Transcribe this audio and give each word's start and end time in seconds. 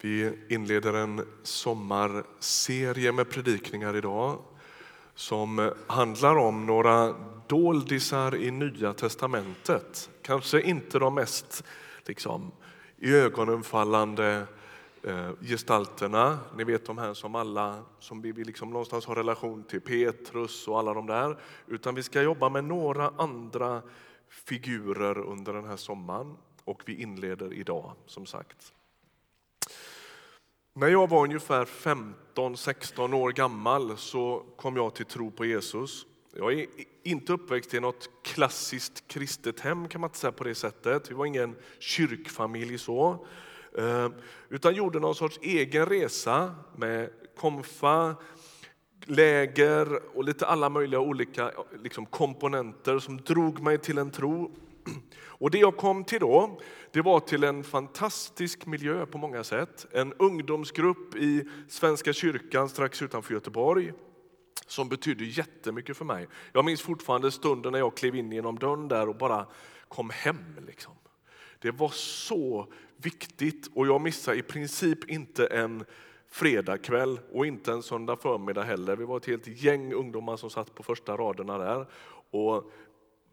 Vi 0.00 0.38
inleder 0.48 0.94
en 0.94 1.26
sommarserie 1.42 3.12
med 3.12 3.30
predikningar 3.30 3.96
idag 3.96 4.38
som 5.14 5.72
handlar 5.86 6.36
om 6.36 6.66
några 6.66 7.14
doldisar 7.46 8.36
i 8.36 8.50
Nya 8.50 8.92
testamentet. 8.92 10.10
Kanske 10.22 10.60
inte 10.60 10.98
de 10.98 11.14
mest 11.14 11.64
liksom, 12.06 12.52
ögonenfallande 12.98 14.46
eh, 15.02 15.30
gestalterna. 15.40 16.38
Ni 16.56 16.64
vet 16.64 16.86
de 16.86 16.98
här 16.98 17.14
som 17.14 17.34
alla 17.34 17.82
som 17.98 18.22
vi 18.22 18.32
liksom 18.32 18.70
någonstans 18.70 19.06
har 19.06 19.14
relation 19.14 19.64
till, 19.64 19.80
Petrus 19.80 20.68
och 20.68 20.78
alla 20.78 20.94
de 20.94 21.06
där. 21.06 21.38
Utan 21.66 21.94
vi 21.94 22.02
ska 22.02 22.22
jobba 22.22 22.48
med 22.48 22.64
några 22.64 23.12
andra 23.16 23.82
figurer 24.28 25.18
under 25.18 25.52
den 25.52 25.64
här 25.64 25.76
sommaren 25.76 26.36
och 26.64 26.82
vi 26.86 27.02
inleder 27.02 27.52
idag 27.52 27.92
som 28.06 28.26
sagt. 28.26 28.72
När 30.80 30.88
jag 30.88 31.10
var 31.10 31.24
ungefär 31.24 31.64
15-16 31.64 33.14
år 33.14 33.32
gammal 33.32 33.96
så 33.96 34.42
kom 34.56 34.76
jag 34.76 34.94
till 34.94 35.06
tro 35.06 35.30
på 35.30 35.44
Jesus. 35.44 36.06
Jag 36.36 36.52
är 36.52 36.66
inte 37.02 37.32
uppväxt 37.32 37.74
i 37.74 37.80
något 37.80 38.10
klassiskt 38.22 39.08
kristet 39.08 39.60
hem 39.60 39.88
kan 39.88 40.00
man 40.00 40.08
inte 40.08 40.18
säga 40.18 40.32
på 40.32 40.44
det 40.44 40.54
sättet. 40.54 41.10
Vi 41.10 41.14
var 41.14 41.26
ingen 41.26 41.56
kyrkfamilj 41.78 42.78
så. 42.78 43.26
Eh, 43.78 44.08
utan 44.48 44.74
gjorde 44.74 45.00
någon 45.00 45.14
sorts 45.14 45.38
egen 45.42 45.86
resa 45.86 46.54
med 46.76 47.10
komfa, 47.36 48.14
läger 49.04 50.16
och 50.16 50.24
lite 50.24 50.46
alla 50.46 50.68
möjliga 50.68 51.00
olika 51.00 51.52
liksom, 51.82 52.06
komponenter 52.06 52.98
som 52.98 53.16
drog 53.16 53.60
mig 53.60 53.78
till 53.78 53.98
en 53.98 54.10
tro. 54.10 54.50
Och 55.38 55.50
det 55.50 55.58
jag 55.58 55.76
kom 55.76 56.04
till 56.04 56.20
då, 56.20 56.60
det 56.90 57.02
var 57.02 57.20
till 57.20 57.44
en 57.44 57.64
fantastisk 57.64 58.66
miljö 58.66 59.06
på 59.06 59.18
många 59.18 59.44
sätt. 59.44 59.86
En 59.92 60.12
ungdomsgrupp 60.12 61.14
i 61.14 61.48
Svenska 61.68 62.12
kyrkan 62.12 62.68
strax 62.68 63.02
utanför 63.02 63.34
Göteborg 63.34 63.92
som 64.66 64.88
betydde 64.88 65.24
jättemycket 65.24 65.96
för 65.96 66.04
mig. 66.04 66.28
Jag 66.52 66.64
minns 66.64 66.82
fortfarande 66.82 67.30
stunden 67.30 67.72
när 67.72 67.78
jag 67.78 67.96
klev 67.96 68.14
in 68.14 68.32
genom 68.32 68.58
dörren 68.58 68.88
där 68.88 69.08
och 69.08 69.16
bara 69.16 69.46
kom 69.88 70.10
hem. 70.10 70.56
Liksom. 70.66 70.92
Det 71.58 71.70
var 71.70 71.88
så 71.88 72.72
viktigt 72.96 73.70
och 73.74 73.86
jag 73.86 74.00
missade 74.00 74.36
i 74.36 74.42
princip 74.42 75.10
inte 75.10 75.46
en 75.46 75.84
fredagkväll 76.30 77.20
och 77.32 77.46
inte 77.46 77.72
en 77.72 77.82
söndag 77.82 78.16
förmiddag 78.16 78.62
heller. 78.62 78.96
Vi 78.96 79.04
var 79.04 79.16
ett 79.16 79.26
helt 79.26 79.46
gäng 79.46 79.92
ungdomar 79.92 80.36
som 80.36 80.50
satt 80.50 80.74
på 80.74 80.82
första 80.82 81.16
raderna 81.16 81.58
där. 81.58 81.86
Och 82.30 82.72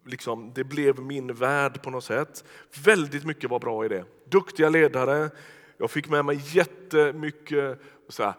liksom, 0.06 0.52
det 0.56 0.64
blev 0.64 1.00
min 1.00 1.34
värld 1.34 1.82
på 1.82 1.90
något 1.90 2.04
sätt. 2.04 2.44
Väldigt 2.84 3.26
mycket 3.26 3.50
var 3.50 3.60
bra 3.60 3.86
i 3.86 3.88
det. 3.88 4.06
Duktiga 4.26 4.70
ledare, 4.70 5.30
jag 5.78 5.92
fick 5.92 6.10
med 6.10 6.26
mig 6.26 6.42
jättemycket 6.44 7.82
så 8.10 8.24
här, 8.24 8.34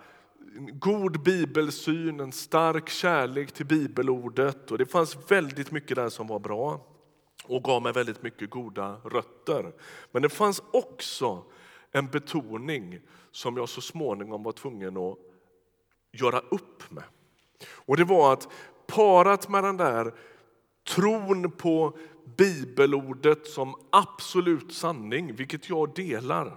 god 0.72 1.22
bibelsyn, 1.22 2.20
en 2.20 2.32
stark 2.32 2.88
kärlek 2.88 3.52
till 3.52 3.66
bibelordet. 3.66 4.70
Och 4.70 4.78
det 4.78 4.86
fanns 4.86 5.30
väldigt 5.30 5.70
mycket 5.70 5.96
där 5.96 6.08
som 6.08 6.26
var 6.26 6.38
bra 6.38 6.86
och 7.44 7.62
gav 7.62 7.82
mig 7.82 7.92
väldigt 7.92 8.22
mycket 8.22 8.50
goda 8.50 9.00
rötter. 9.04 9.72
Men 10.12 10.22
det 10.22 10.28
fanns 10.28 10.62
också 10.72 11.44
en 11.92 12.06
betoning 12.06 13.00
som 13.30 13.56
jag 13.56 13.68
så 13.68 13.80
småningom 13.80 14.42
var 14.42 14.52
tvungen 14.52 14.96
att 14.96 15.18
göra 16.12 16.38
upp 16.38 16.90
med. 16.90 17.04
Och 17.68 17.96
det 17.96 18.04
var 18.04 18.32
att 18.32 18.48
parat 18.86 19.48
med 19.48 19.64
den 19.64 19.76
där 19.76 20.14
tron 20.88 21.50
på 21.50 21.98
bibelordet 22.36 23.46
som 23.46 23.74
absolut 23.90 24.72
sanning, 24.72 25.34
vilket 25.34 25.68
jag 25.68 25.94
delar. 25.94 26.56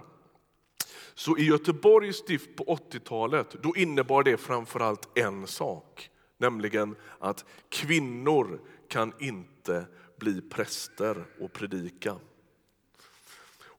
Så 1.14 1.38
i 1.38 1.42
Göteborgs 1.42 2.16
stift 2.16 2.56
på 2.56 2.64
80-talet 2.64 3.56
då 3.62 3.76
innebar 3.76 4.22
det 4.22 4.36
framförallt 4.36 5.18
en 5.18 5.46
sak, 5.46 6.10
nämligen 6.38 6.96
att 7.18 7.44
kvinnor 7.68 8.60
kan 8.88 9.12
inte 9.18 9.86
bli 10.18 10.40
präster 10.40 11.24
och 11.40 11.52
predika. 11.52 12.16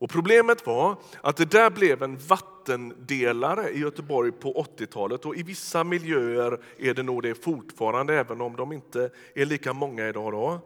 Och 0.02 0.10
problemet 0.10 0.66
var 0.66 0.96
att 1.22 1.38
det 1.38 1.52
där 1.52 1.70
blev 1.70 2.04
en 2.04 2.18
vattendelare 2.18 3.70
i 3.70 3.80
Göteborg 3.80 4.32
på 4.32 4.54
80-talet 4.78 5.26
och 5.26 5.36
i 5.36 5.44
vissa 5.44 5.84
miljöer 5.84 6.60
är 6.78 6.94
det 6.94 7.04
nog 7.04 7.24
det 7.24 7.36
fortfarande, 7.36 8.14
även 8.20 8.42
om 8.42 8.56
de 8.56 8.72
inte 8.72 9.10
är 9.36 9.46
lika 9.46 9.74
många 9.74 10.08
idag. 10.08 10.34
Då. 10.34 10.60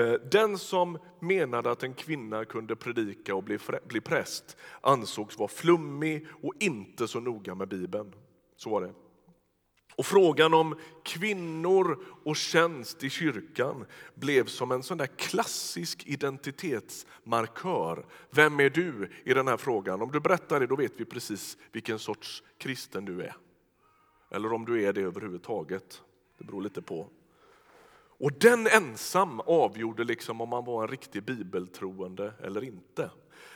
Eh, 0.00 0.12
den 0.12 0.58
som 0.58 0.98
menade 1.20 1.70
att 1.70 1.82
en 1.82 1.94
kvinna 1.94 2.44
kunde 2.44 2.76
predika 2.76 3.34
och 3.34 3.44
bli 3.84 4.00
präst 4.00 4.56
ansågs 4.80 5.38
vara 5.38 5.48
flummig 5.48 6.26
och 6.42 6.54
inte 6.60 7.08
så 7.08 7.20
noga 7.20 7.54
med 7.54 7.68
Bibeln. 7.68 8.12
Så 8.56 8.70
var 8.70 8.80
det. 8.80 8.92
Och 9.96 10.06
frågan 10.06 10.54
om 10.54 10.76
kvinnor 11.02 11.98
och 12.24 12.36
tjänst 12.36 13.04
i 13.04 13.10
kyrkan 13.10 13.86
blev 14.14 14.46
som 14.46 14.72
en 14.72 14.82
sån 14.82 14.98
där 14.98 15.06
klassisk 15.06 16.06
identitetsmarkör. 16.06 18.06
Vem 18.30 18.60
är 18.60 18.70
du 18.70 19.10
i 19.24 19.34
den 19.34 19.48
här 19.48 19.56
frågan? 19.56 20.02
Om 20.02 20.12
du 20.12 20.20
berättar 20.20 20.60
det 20.60 20.66
då 20.66 20.76
vet 20.76 20.92
vi 20.96 21.04
precis 21.04 21.56
vilken 21.72 21.98
sorts 21.98 22.42
kristen 22.58 23.04
du 23.04 23.22
är. 23.22 23.36
Eller 24.30 24.52
om 24.52 24.64
du 24.64 24.82
är 24.82 24.92
det 24.92 25.00
överhuvudtaget. 25.00 26.02
Det 26.38 26.44
beror 26.44 26.62
lite 26.62 26.82
på. 26.82 27.08
Och 28.18 28.32
den 28.32 28.66
ensam 28.66 29.40
avgjorde 29.40 30.04
liksom 30.04 30.40
om 30.40 30.48
man 30.48 30.64
var 30.64 30.82
en 30.82 30.88
riktig 30.88 31.22
bibeltroende 31.22 32.32
eller 32.42 32.64
inte. 32.64 33.10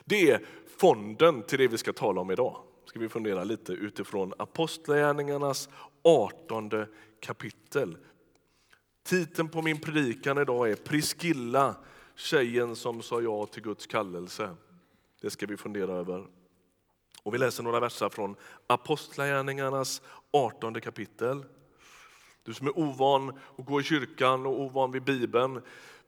Det 0.04 0.30
är 0.30 0.46
fonden 0.78 1.42
till 1.42 1.58
det 1.58 1.68
vi 1.68 1.78
ska 1.78 1.92
tala 1.92 2.20
om 2.20 2.30
idag 2.30 2.62
ska 2.86 2.98
vi 2.98 3.08
fundera 3.08 3.44
lite 3.44 3.72
utifrån 3.72 4.32
Apostlagärningarnas 4.38 5.68
18 6.06 6.86
kapitel. 7.20 7.96
Titeln 9.02 9.48
på 9.48 9.62
min 9.62 9.80
predikan 9.80 10.38
idag 10.38 10.70
är 10.70 10.76
Priskilla, 10.76 11.74
tjejen 12.14 12.76
som 12.76 13.02
sa 13.02 13.20
ja 13.20 13.46
till 13.46 13.62
Guds 13.62 13.86
kallelse. 13.86 14.56
Det 15.20 15.30
ska 15.30 15.46
vi 15.46 15.56
fundera 15.56 15.92
över. 15.92 16.26
Och 17.22 17.34
vi 17.34 17.38
läser 17.38 17.62
några 17.62 17.80
verser 17.80 18.08
från 18.08 18.36
Apostlagärningarnas 18.66 20.02
18 20.30 20.80
kapitel. 20.80 21.44
Du 22.42 22.54
som 22.54 22.66
är 22.66 22.78
ovan 22.78 23.38
att 23.58 23.66
gå 23.66 23.80
i 23.80 23.84
kyrkan 23.84 24.46
och 24.46 24.60
ovan 24.60 24.92
vid 24.92 25.02
Bibeln, 25.02 25.62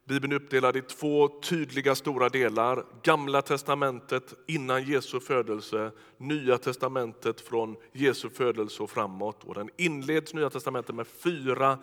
Bibeln 0.09 0.33
är 0.33 0.37
uppdelad 0.37 0.77
i 0.77 0.83
två 0.83 1.29
tydliga 1.29 1.95
stora 1.95 2.29
delar. 2.29 2.85
Gamla 3.03 3.43
testamentet 3.43 4.35
innan 4.47 4.85
Jesu 4.85 5.21
födelse, 5.21 5.93
Nya 6.17 6.59
testamentet 6.59 7.41
från 7.41 7.77
Jesu 7.93 8.31
födelse 8.31 8.83
och 8.83 8.91
framåt. 8.91 9.45
Och 9.45 9.55
den 9.55 9.71
inleds 9.77 10.35
Nya 10.35 10.51
testamentet 10.51 10.95
med 10.95 11.07
fyra 11.07 11.79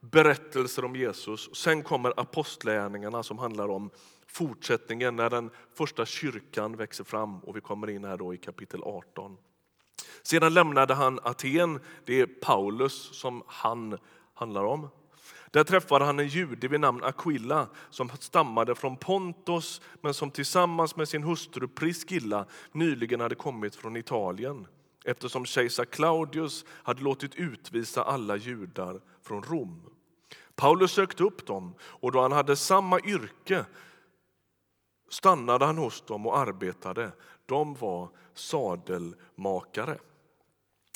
berättelser 0.00 0.84
om 0.84 0.96
Jesus. 0.96 1.56
Sen 1.56 1.82
kommer 1.82 2.20
apostlärningarna 2.20 3.22
som 3.22 3.38
handlar 3.38 3.68
om 3.68 3.90
fortsättningen 4.26 5.16
när 5.16 5.30
den 5.30 5.50
första 5.74 6.06
kyrkan 6.06 6.76
växer 6.76 7.04
fram 7.04 7.40
och 7.40 7.56
vi 7.56 7.60
kommer 7.60 7.90
in 7.90 8.04
här 8.04 8.16
då 8.16 8.34
i 8.34 8.36
kapitel 8.36 8.82
18. 8.82 9.36
Sedan 10.22 10.54
lämnade 10.54 10.94
han 10.94 11.20
Aten, 11.22 11.80
det 12.04 12.20
är 12.20 12.26
Paulus 12.26 12.94
som 13.12 13.42
han 13.46 13.98
handlar 14.34 14.64
om. 14.64 14.88
Där 15.50 15.64
träffade 15.64 16.04
han 16.04 16.18
en 16.18 16.28
jude 16.28 16.68
vid 16.68 16.80
namn 16.80 17.04
Aquilla 17.04 17.68
som 17.90 18.10
stammade 18.20 18.74
från 18.74 18.96
Pontos 18.96 19.80
men 20.00 20.14
som 20.14 20.30
tillsammans 20.30 20.96
med 20.96 21.08
sin 21.08 21.22
hustru 21.22 21.68
Priscilla 21.68 22.46
nyligen 22.72 23.20
hade 23.20 23.34
kommit 23.34 23.76
från 23.76 23.96
Italien 23.96 24.66
eftersom 25.04 25.46
kejsar 25.46 25.84
Claudius 25.84 26.64
hade 26.68 27.02
låtit 27.02 27.34
utvisa 27.34 28.02
alla 28.02 28.36
judar 28.36 29.00
från 29.22 29.42
Rom. 29.42 29.82
Paulus 30.56 30.92
sökte 30.92 31.22
upp 31.22 31.46
dem 31.46 31.74
och 31.80 32.12
då 32.12 32.20
han 32.20 32.32
hade 32.32 32.56
samma 32.56 33.00
yrke 33.00 33.64
stannade 35.10 35.64
han 35.64 35.78
hos 35.78 36.00
dem 36.00 36.26
och 36.26 36.38
arbetade. 36.38 37.12
De 37.46 37.74
var 37.74 38.08
sadelmakare. 38.34 39.98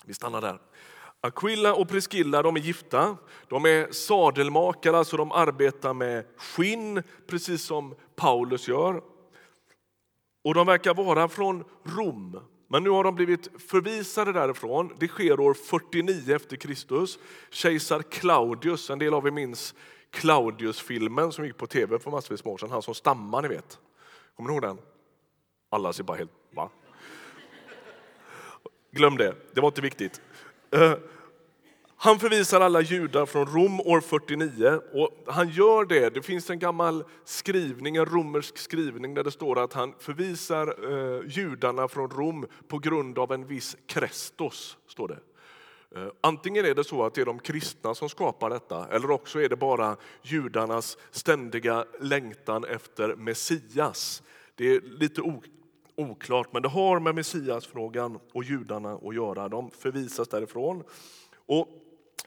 Vi 0.04 0.14
stannar 0.14 0.40
där. 0.40 0.58
Aquila 1.20 1.74
och 1.74 1.88
Priscilla 1.88 2.42
de 2.42 2.56
är 2.56 2.60
gifta. 2.60 3.16
De 3.48 3.64
är 3.64 3.92
sadelmakare, 3.92 4.98
alltså 4.98 5.16
de 5.16 5.32
arbetar 5.32 5.94
med 5.94 6.24
skinn 6.36 7.02
precis 7.26 7.62
som 7.62 7.94
Paulus 8.16 8.68
gör. 8.68 9.02
Och 10.44 10.54
De 10.54 10.66
verkar 10.66 10.94
vara 10.94 11.28
från 11.28 11.64
Rom, 11.84 12.40
men 12.68 12.84
nu 12.84 12.90
har 12.90 13.04
de 13.04 13.14
blivit 13.14 13.48
förvisade 13.68 14.32
därifrån. 14.32 14.92
Det 14.98 15.08
sker 15.08 15.40
år 15.40 15.54
49 15.54 16.34
efter 16.34 16.56
Kristus. 16.56 17.18
Kejsar 17.50 18.02
Claudius, 18.02 18.90
en 18.90 18.98
del 18.98 19.14
av 19.14 19.26
er 19.26 19.30
minns 19.30 19.74
Claudius-filmen 20.10 21.32
som 21.32 21.44
gick 21.44 21.56
på 21.56 21.66
tv 21.66 21.98
för 21.98 22.10
massvis 22.10 22.44
med 22.44 22.52
år 22.52 22.58
sedan. 22.58 22.70
Han 22.70 22.82
som 22.82 22.94
stammar, 22.94 23.42
ni 23.42 23.48
vet. 23.48 23.78
Kommer 24.36 24.50
ni 24.50 24.54
ihåg 24.54 24.62
den? 24.62 24.78
Alla 25.70 25.92
ser 25.92 26.04
bara 26.04 26.16
helt... 26.16 26.30
Va? 26.50 26.70
Glöm 28.90 29.16
det, 29.16 29.34
det 29.54 29.60
var 29.60 29.68
inte 29.68 29.80
viktigt. 29.80 30.20
Eh, 30.70 30.92
han 31.96 32.18
förvisar 32.18 32.60
alla 32.60 32.80
judar 32.80 33.26
från 33.26 33.46
Rom 33.46 33.80
år 33.80 34.00
49 34.00 34.80
och 34.92 35.24
han 35.26 35.48
gör 35.48 35.84
det. 35.84 36.10
Det 36.10 36.22
finns 36.22 36.50
en 36.50 36.58
gammal 36.58 37.04
skrivning, 37.24 37.96
en 37.96 38.06
romersk 38.06 38.58
skrivning 38.58 39.14
där 39.14 39.24
det 39.24 39.30
står 39.30 39.58
att 39.58 39.72
han 39.72 39.94
förvisar 39.98 40.74
eh, 40.92 41.20
judarna 41.26 41.88
från 41.88 42.10
Rom 42.10 42.46
på 42.68 42.78
grund 42.78 43.18
av 43.18 43.32
en 43.32 43.46
viss 43.46 43.76
Krestos. 43.86 44.76
Står 44.88 45.08
det. 45.08 45.18
Eh, 45.96 46.08
antingen 46.20 46.64
är 46.66 46.74
det 46.74 46.84
så 46.84 47.04
att 47.04 47.14
det 47.14 47.20
är 47.20 47.26
de 47.26 47.38
kristna 47.38 47.94
som 47.94 48.08
skapar 48.08 48.50
detta 48.50 48.86
eller 48.88 49.10
också 49.10 49.40
är 49.40 49.48
det 49.48 49.56
bara 49.56 49.96
judarnas 50.22 50.98
ständiga 51.10 51.84
längtan 52.00 52.64
efter 52.64 53.16
Messias. 53.16 54.22
Det 54.54 54.74
är 54.74 54.80
lite 54.80 55.20
oklart, 55.98 56.52
men 56.52 56.62
det 56.62 56.68
har 56.68 57.00
med 57.00 57.14
Messiasfrågan 57.14 58.18
och 58.32 58.44
judarna 58.44 58.94
att 58.94 59.14
göra. 59.14 59.48
De 59.48 59.70
förvisas 59.70 60.28
därifrån. 60.28 60.82
Och 61.46 61.68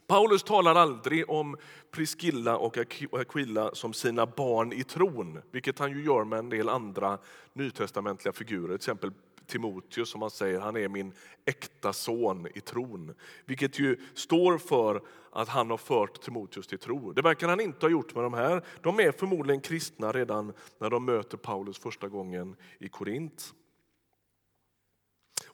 Paulus 0.06 0.42
talar 0.42 0.74
aldrig 0.74 1.30
om 1.30 1.56
Priscilla 1.90 2.56
och 2.56 2.78
Aquila 3.12 3.74
som 3.74 3.92
sina 3.92 4.26
barn 4.26 4.72
i 4.72 4.84
tron, 4.84 5.38
vilket 5.50 5.78
han 5.78 5.90
ju 5.90 6.04
gör 6.04 6.24
med 6.24 6.38
en 6.38 6.48
del 6.48 6.68
andra 6.68 7.18
nytestamentliga 7.52 8.32
figurer, 8.32 8.66
till 8.66 8.74
exempel 8.74 9.12
Timoteus 9.46 10.10
som 10.10 10.22
han 10.22 10.30
säger, 10.30 10.60
han 10.60 10.76
är 10.76 10.88
min 10.88 11.12
äkta 11.44 11.92
son 11.92 12.46
i 12.54 12.60
tron. 12.60 13.14
Vilket 13.44 13.78
ju 13.78 13.96
står 14.14 14.58
för 14.58 15.02
att 15.30 15.48
han 15.48 15.70
har 15.70 15.76
fört 15.76 16.22
Timoteus 16.22 16.66
till 16.66 16.78
tro. 16.78 17.12
Det 17.12 17.22
verkar 17.22 17.48
han 17.48 17.60
inte 17.60 17.86
ha 17.86 17.90
gjort 17.90 18.14
med 18.14 18.24
de 18.24 18.34
här. 18.34 18.64
De 18.82 19.00
är 19.00 19.12
förmodligen 19.12 19.60
kristna 19.60 20.12
redan 20.12 20.52
när 20.78 20.90
de 20.90 21.04
möter 21.04 21.36
Paulus 21.36 21.78
första 21.78 22.08
gången 22.08 22.56
i 22.78 22.88
Korint. 22.88 23.54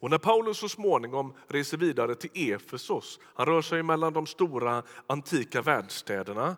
Och 0.01 0.11
när 0.11 0.19
Paulus 0.19 0.59
så 0.59 0.69
småningom 0.69 1.35
reser 1.47 1.77
vidare 1.77 2.15
till 2.15 2.53
Efesos, 2.53 3.21
han 3.35 3.47
rör 3.47 3.63
sig 3.63 3.83
mellan 3.83 4.13
de 4.13 4.27
stora 4.27 4.83
antika 5.07 5.63
världsstäderna, 5.63 6.57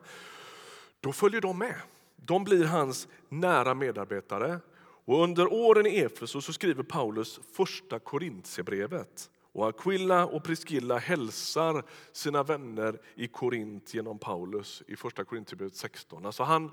då 1.00 1.12
följer 1.12 1.40
de 1.40 1.58
med. 1.58 1.74
De 2.16 2.44
blir 2.44 2.64
hans 2.64 3.08
nära 3.28 3.74
medarbetare. 3.74 4.60
Och 5.04 5.22
under 5.22 5.52
åren 5.52 5.86
i 5.86 5.98
Efesos 5.98 6.44
så 6.44 6.52
skriver 6.52 6.82
Paulus 6.82 7.40
första 7.52 7.98
Korintierbrevet. 7.98 9.30
Och 9.52 9.68
Aquilla 9.68 10.26
och 10.26 10.44
Priscilla 10.44 10.98
hälsar 10.98 11.84
sina 12.12 12.42
vänner 12.42 13.00
i 13.14 13.28
Korint 13.28 13.94
genom 13.94 14.18
Paulus 14.18 14.82
i 14.86 14.96
första 14.96 15.24
Korintierbrevet 15.24 15.76
16. 15.76 16.26
Alltså 16.26 16.42
han 16.42 16.70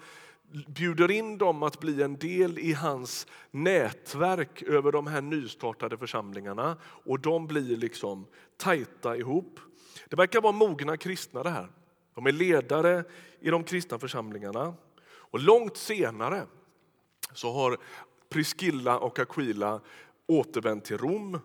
bjuder 0.52 1.12
in 1.12 1.38
dem 1.38 1.64
att 1.64 1.80
bli 1.80 2.04
en 2.04 2.18
del 2.18 2.60
i 2.60 2.74
hans 2.74 3.28
nätverk 3.52 4.64
över 4.64 4.92
de 4.92 5.08
här 5.08 5.22
nystartade 5.22 5.98
församlingarna 5.98 6.78
och 6.84 7.20
de 7.20 7.48
blir 7.48 7.78
liksom 7.78 8.26
tajta 8.58 9.18
ihop. 9.18 9.60
Det 10.10 10.16
verkar 10.16 10.42
vara 10.42 10.54
mogna 10.54 10.98
kristna 10.98 11.44
det 11.44 11.50
här. 11.50 11.68
De 12.16 12.26
är 12.26 12.32
ledare 12.32 13.04
i 13.40 13.50
de 13.50 13.64
kristna 13.64 14.00
församlingarna. 14.00 14.74
Och 15.06 15.40
långt 15.40 15.78
senare 15.78 16.46
så 17.34 17.52
har 17.52 17.78
Priscilla 18.30 19.00
och 19.00 19.20
Aquila 19.20 19.82
återvänt 20.28 20.86
till 20.86 20.98
Rom 20.98 21.40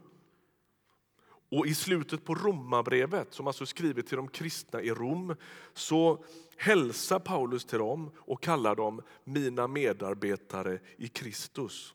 och 1.52 1.66
I 1.66 1.75
slutet 1.75 2.25
på 2.25 2.34
Romarbrevet, 2.34 3.34
som 3.34 3.46
alltså 3.46 3.64
är 3.64 3.66
skrivet 3.66 4.06
till 4.06 4.16
de 4.16 4.28
kristna 4.28 4.82
i 4.82 4.90
Rom, 4.90 5.34
så 5.75 6.25
hälsar 6.56 7.19
Paulus 7.19 7.64
till 7.64 7.78
dem 7.78 8.10
och 8.16 8.43
kallar 8.43 8.76
dem 8.76 9.02
mina 9.25 9.66
medarbetare 9.66 10.78
i 10.96 11.08
Kristus. 11.08 11.94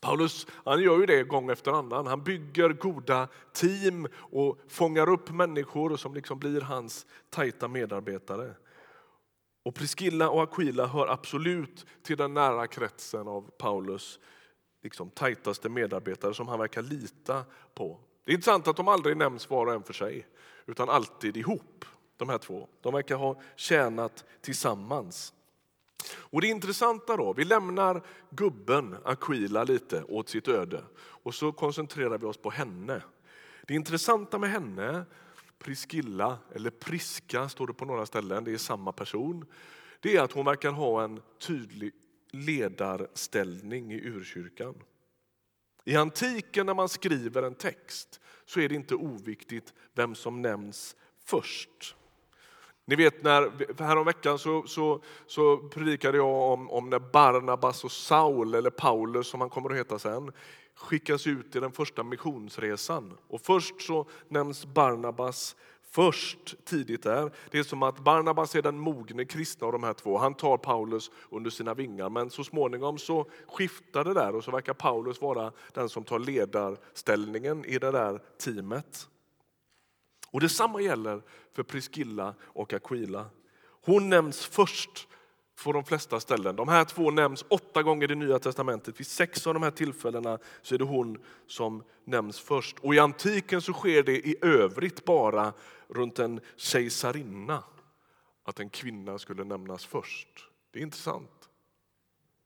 Paulus 0.00 0.46
han 0.64 0.82
gör 0.82 1.00
ju 1.00 1.06
det 1.06 1.22
gång 1.22 1.50
efter 1.50 1.72
annan. 1.72 2.06
Han 2.06 2.24
bygger 2.24 2.68
goda 2.70 3.28
team 3.52 4.08
och 4.14 4.58
fångar 4.68 5.08
upp 5.08 5.30
människor 5.30 5.96
som 5.96 6.14
liksom 6.14 6.38
blir 6.38 6.60
hans 6.60 7.06
tajta 7.30 7.68
medarbetare. 7.68 8.54
Och 9.62 9.74
Priscilla 9.74 10.30
och 10.30 10.42
Aquila 10.42 10.86
hör 10.86 11.06
absolut 11.06 11.86
till 12.02 12.16
den 12.16 12.34
nära 12.34 12.66
kretsen 12.66 13.28
av 13.28 13.50
Paulus 13.58 14.20
liksom, 14.82 15.10
tajtaste 15.10 15.68
medarbetare 15.68 16.34
som 16.34 16.48
han 16.48 16.58
verkar 16.58 16.82
lita 16.82 17.44
på. 17.74 18.00
Det 18.28 18.32
är 18.32 18.34
intressant 18.34 18.68
att 18.68 18.76
de 18.76 18.88
aldrig 18.88 19.16
nämns 19.16 19.50
var 19.50 19.66
och 19.66 19.72
en 19.72 19.82
för 19.82 19.92
sig, 19.92 20.26
utan 20.66 20.88
alltid 20.88 21.36
ihop. 21.36 21.84
De 22.16 22.28
här 22.28 22.38
två. 22.38 22.68
De 22.80 22.94
verkar 22.94 23.16
ha 23.16 23.40
tjänat 23.56 24.24
tillsammans. 24.40 25.32
Och 26.14 26.40
det 26.40 26.46
intressanta 26.46 27.16
då, 27.16 27.32
vi 27.32 27.44
lämnar 27.44 28.02
gubben 28.30 28.96
Aquila 29.04 29.64
lite 29.64 30.02
åt 30.02 30.28
sitt 30.28 30.48
öde 30.48 30.84
och 30.98 31.34
så 31.34 31.52
koncentrerar 31.52 32.18
vi 32.18 32.26
oss 32.26 32.36
på 32.36 32.50
henne. 32.50 33.02
Det 33.66 33.74
intressanta 33.74 34.38
med 34.38 34.50
henne, 34.50 35.04
Priskilla, 35.58 36.38
eller 36.52 36.70
Priska 36.70 37.48
står 37.48 37.66
det 37.66 37.74
på 37.74 37.84
några 37.84 38.06
ställen, 38.06 38.44
det 38.44 38.52
är 38.52 38.58
samma 38.58 38.92
person. 38.92 39.46
Det 40.00 40.16
är 40.16 40.22
att 40.22 40.32
hon 40.32 40.44
verkar 40.44 40.70
ha 40.70 41.04
en 41.04 41.20
tydlig 41.38 41.92
ledarställning 42.30 43.92
i 43.92 44.00
urkyrkan. 44.00 44.74
I 45.88 45.96
antiken 45.96 46.66
när 46.66 46.74
man 46.74 46.88
skriver 46.88 47.42
en 47.42 47.54
text 47.54 48.20
så 48.44 48.60
är 48.60 48.68
det 48.68 48.74
inte 48.74 48.94
oviktigt 48.94 49.74
vem 49.94 50.14
som 50.14 50.42
nämns 50.42 50.96
först. 51.24 51.96
Ni 52.84 52.96
vet 52.96 53.22
när, 53.22 53.82
häromveckan 53.82 54.38
så, 54.38 54.62
så, 54.66 55.02
så 55.26 55.56
predikade 55.56 56.18
jag 56.18 56.52
om, 56.52 56.70
om 56.70 56.90
när 56.90 56.98
Barnabas 56.98 57.84
och 57.84 57.92
Saul, 57.92 58.54
eller 58.54 58.70
Paulus 58.70 59.26
som 59.28 59.40
han 59.40 59.50
kommer 59.50 59.70
att 59.70 59.76
heta 59.76 59.98
sen, 59.98 60.32
skickas 60.74 61.26
ut 61.26 61.56
i 61.56 61.60
den 61.60 61.72
första 61.72 62.02
missionsresan. 62.02 63.16
Och 63.28 63.40
först 63.40 63.82
så 63.82 64.06
nämns 64.28 64.66
Barnabas 64.66 65.56
först 65.90 66.64
tidigt 66.64 67.02
där. 67.02 67.32
Det 67.50 67.58
är 67.58 67.62
som 67.62 67.82
att 67.82 67.98
Barnabas 67.98 68.54
är 68.54 68.62
den 68.62 68.78
mogne 68.78 69.24
kristna 69.24 69.66
av 69.66 69.72
de 69.72 69.82
här 69.82 69.94
två. 69.94 70.18
Han 70.18 70.34
tar 70.34 70.56
Paulus 70.56 71.10
under 71.30 71.50
sina 71.50 71.74
vingar 71.74 72.10
men 72.10 72.30
så 72.30 72.44
småningom 72.44 72.98
så 72.98 73.30
skiftar 73.46 74.04
det 74.04 74.14
där 74.14 74.34
och 74.34 74.44
så 74.44 74.50
verkar 74.50 74.74
Paulus 74.74 75.20
vara 75.20 75.52
den 75.72 75.88
som 75.88 76.04
tar 76.04 76.18
ledarställningen 76.18 77.64
i 77.64 77.78
det 77.78 77.90
där 77.90 78.22
teamet. 78.38 79.08
Och 80.30 80.40
Detsamma 80.40 80.80
gäller 80.80 81.22
för 81.52 81.62
Priscilla 81.62 82.34
och 82.42 82.72
Aquila. 82.72 83.26
Hon 83.84 84.08
nämns 84.08 84.46
först 84.46 85.08
på 85.64 85.72
de 85.72 85.84
flesta 85.84 86.20
ställen. 86.20 86.56
De 86.56 86.68
här 86.68 86.84
två 86.84 87.10
nämns 87.10 87.44
åtta 87.48 87.82
gånger 87.82 88.12
i 88.12 88.14
Nya 88.14 88.38
testamentet. 88.38 89.00
Vid 89.00 89.06
sex 89.06 89.46
av 89.46 89.54
de 89.54 89.62
här 89.62 89.70
tillfällena 89.70 90.38
så 90.62 90.74
är 90.74 90.78
det 90.78 90.84
hon 90.84 91.18
som 91.46 91.82
nämns 92.04 92.40
först. 92.40 92.78
Och 92.78 92.94
I 92.94 92.98
antiken 92.98 93.62
så 93.62 93.72
sker 93.72 94.02
det 94.02 94.28
i 94.28 94.36
övrigt 94.42 95.04
bara 95.04 95.52
runt 95.88 96.18
en 96.18 96.40
kejsarinna 96.56 97.64
att 98.42 98.60
en 98.60 98.70
kvinna 98.70 99.18
skulle 99.18 99.44
nämnas 99.44 99.86
först. 99.86 100.28
Det 100.70 100.78
är 100.78 100.82
intressant. 100.82 101.48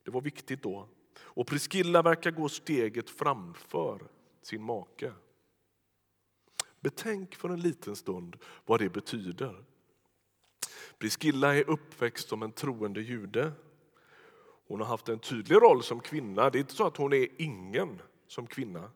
Det 0.05 0.11
var 0.11 0.21
viktigt 0.21 0.63
då. 0.63 0.89
Och 1.19 1.47
Priscilla 1.47 2.03
verkar 2.03 2.31
gå 2.31 2.49
steget 2.49 3.11
framför 3.11 4.01
sin 4.43 4.63
make. 4.63 5.13
Betänk 6.81 7.35
för 7.35 7.49
en 7.49 7.61
liten 7.61 7.97
stund 7.97 8.37
vad 8.67 8.81
det 8.81 8.89
betyder. 8.89 9.65
Priskilla 10.99 11.57
är 11.57 11.71
uppväxt 11.71 12.29
som 12.29 12.43
en 12.43 12.53
troende 12.53 13.01
jude. 13.01 13.53
Hon 14.67 14.81
har 14.81 14.87
haft 14.87 15.09
en 15.09 15.19
tydlig 15.19 15.57
roll 15.57 15.83
som 15.83 16.01
kvinna. 16.01 16.51
Det 16.51 16.59
är 16.59 16.61
inte 16.61 16.75
så 16.75 16.87
att 16.87 16.97
hon 16.97 17.13
är 17.13 17.29
ingen 17.39 18.03
som 18.27 18.47
kvinna. 18.47 18.91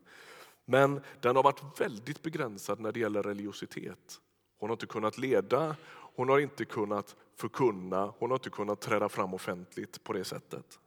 Men 0.64 1.00
den 1.20 1.37
har 1.37 1.42
varit 1.42 1.80
väldigt 1.80 2.23
begränsad 2.23 2.80
när 2.80 2.92
det 2.92 3.00
gäller 3.00 3.23
religiositet. 3.23 4.20
Hon 4.58 4.70
har 4.70 4.75
inte 4.75 4.87
kunnat 4.87 5.18
leda, 5.18 5.76
hon 5.90 6.28
har 6.28 6.38
inte 6.38 6.64
kunnat 6.64 7.16
förkunna, 7.35 8.14
hon 8.18 8.30
har 8.30 8.37
inte 8.37 8.50
kunnat 8.50 8.80
träda 8.80 9.08
fram 9.08 9.35
offentligt 9.35 10.04
på 10.04 10.12
det 10.12 10.25
sättet. 10.25 10.80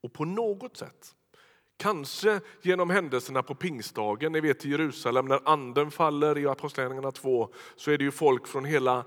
Och 0.00 0.12
på 0.12 0.24
något 0.24 0.76
sätt 0.76 1.14
Kanske 1.78 2.40
genom 2.62 2.90
händelserna 2.90 3.42
på 3.42 3.54
pingstdagen, 3.54 4.32
ni 4.32 4.40
vet 4.40 4.64
i 4.64 4.70
Jerusalem 4.70 5.26
när 5.26 5.40
anden 5.48 5.90
faller 5.90 6.38
i 6.38 6.46
Apostlagärningarna 6.46 7.12
2 7.12 7.48
så 7.76 7.90
är 7.90 7.98
det 7.98 8.04
ju 8.04 8.10
folk 8.10 8.46
från 8.46 8.64
hela 8.64 9.04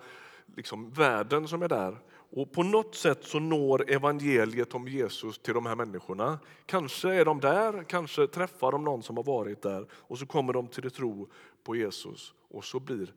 liksom, 0.55 0.91
världen 0.91 1.47
som 1.47 1.61
är 1.61 1.67
där. 1.67 1.97
Och 2.09 2.51
på 2.51 2.63
något 2.63 2.95
sätt 2.95 3.23
så 3.23 3.39
når 3.39 3.91
evangeliet 3.91 4.73
om 4.73 4.87
Jesus 4.87 5.39
till 5.39 5.53
de 5.53 5.65
här 5.65 5.75
människorna. 5.75 6.39
Kanske 6.65 7.13
är 7.13 7.25
de 7.25 7.39
där, 7.39 7.83
kanske 7.83 8.27
träffar 8.27 8.71
de 8.71 8.83
någon 8.83 9.03
som 9.03 9.17
har 9.17 9.23
varit 9.23 9.61
där 9.61 9.87
och 9.93 10.19
så 10.19 10.25
kommer 10.25 10.53
de 10.53 10.67
till 10.67 10.91
tro 10.91 11.29
på 11.63 11.75
Jesus 11.75 12.33
och 12.49 12.65
så 12.65 12.79
blir 12.79 13.13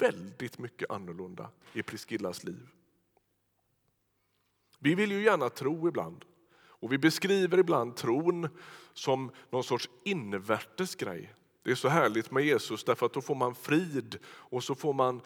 väldigt 0.00 0.58
mycket 0.58 0.90
annorlunda 0.90 1.48
i 1.72 1.82
Priskillas 1.82 2.44
liv. 2.44 2.68
Vi 4.78 4.94
vill 4.94 5.12
ju 5.12 5.22
gärna 5.22 5.48
tro 5.48 5.88
ibland 5.88 6.24
och 6.82 6.92
vi 6.92 6.98
beskriver 6.98 7.58
ibland 7.58 7.96
tron 7.96 8.48
som 8.92 9.30
någon 9.50 9.64
sorts 9.64 9.90
invärtes 10.04 10.94
grej. 10.94 11.34
Det 11.62 11.70
är 11.70 11.74
så 11.74 11.88
härligt 11.88 12.30
med 12.30 12.44
Jesus 12.44 12.84
därför 12.84 13.06
att 13.06 13.12
då 13.12 13.20
får 13.20 13.34
man 13.34 13.54
frid 13.54 14.18
och 14.26 14.64
så 14.64 14.74
får 14.74 14.92
man 14.92 15.20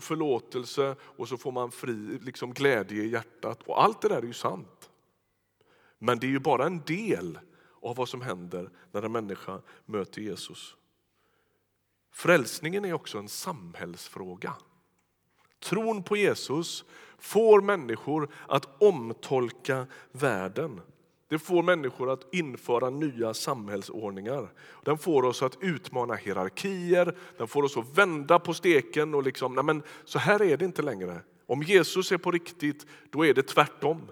förlåtelse 0.00 0.96
och 1.02 1.28
så 1.28 1.36
får 1.36 1.52
man 1.52 1.70
fri, 1.70 2.18
liksom 2.22 2.54
glädje 2.54 3.02
i 3.02 3.08
hjärtat. 3.08 3.62
Och 3.62 3.82
allt 3.82 4.00
det 4.00 4.08
där 4.08 4.16
är 4.16 4.26
ju 4.26 4.32
sant. 4.32 4.90
Men 5.98 6.18
det 6.18 6.26
är 6.26 6.30
ju 6.30 6.38
bara 6.38 6.66
en 6.66 6.82
del 6.86 7.38
av 7.82 7.96
vad 7.96 8.08
som 8.08 8.20
händer 8.20 8.70
när 8.92 9.02
en 9.02 9.12
människa 9.12 9.60
möter 9.86 10.20
Jesus. 10.20 10.76
Frälsningen 12.12 12.84
är 12.84 12.92
också 12.92 13.18
en 13.18 13.28
samhällsfråga. 13.28 14.54
Tron 15.60 16.02
på 16.02 16.16
Jesus 16.16 16.84
får 17.20 17.60
människor 17.60 18.28
att 18.46 18.82
omtolka 18.82 19.86
världen. 20.12 20.80
Det 21.28 21.38
får 21.38 21.62
människor 21.62 22.10
att 22.10 22.34
införa 22.34 22.90
nya 22.90 23.34
samhällsordningar. 23.34 24.48
Den 24.84 24.98
får 24.98 25.24
oss 25.24 25.42
att 25.42 25.56
utmana 25.60 26.14
hierarkier, 26.14 27.16
den 27.38 27.48
får 27.48 27.62
oss 27.62 27.76
att 27.76 27.98
vända 27.98 28.38
på 28.38 28.54
steken 28.54 29.14
och 29.14 29.22
liksom, 29.22 29.54
nej 29.54 29.64
men 29.64 29.82
så 30.04 30.18
här 30.18 30.42
är 30.42 30.56
det 30.56 30.64
inte 30.64 30.82
längre. 30.82 31.20
Om 31.46 31.62
Jesus 31.62 32.12
är 32.12 32.18
på 32.18 32.30
riktigt, 32.30 32.86
då 33.10 33.26
är 33.26 33.34
det 33.34 33.42
tvärtom. 33.42 34.08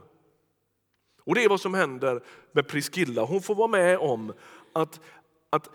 Och 1.25 1.35
det 1.35 1.45
är 1.45 1.49
vad 1.49 1.61
som 1.61 1.75
händer 1.75 2.23
med 2.53 2.69
Priskilla. 2.69 3.23
Hon 3.23 3.43
får 3.43 3.55
vara 3.55 3.69
med 3.69 3.99
om 3.99 4.33
att, 4.73 5.01
att 5.51 5.69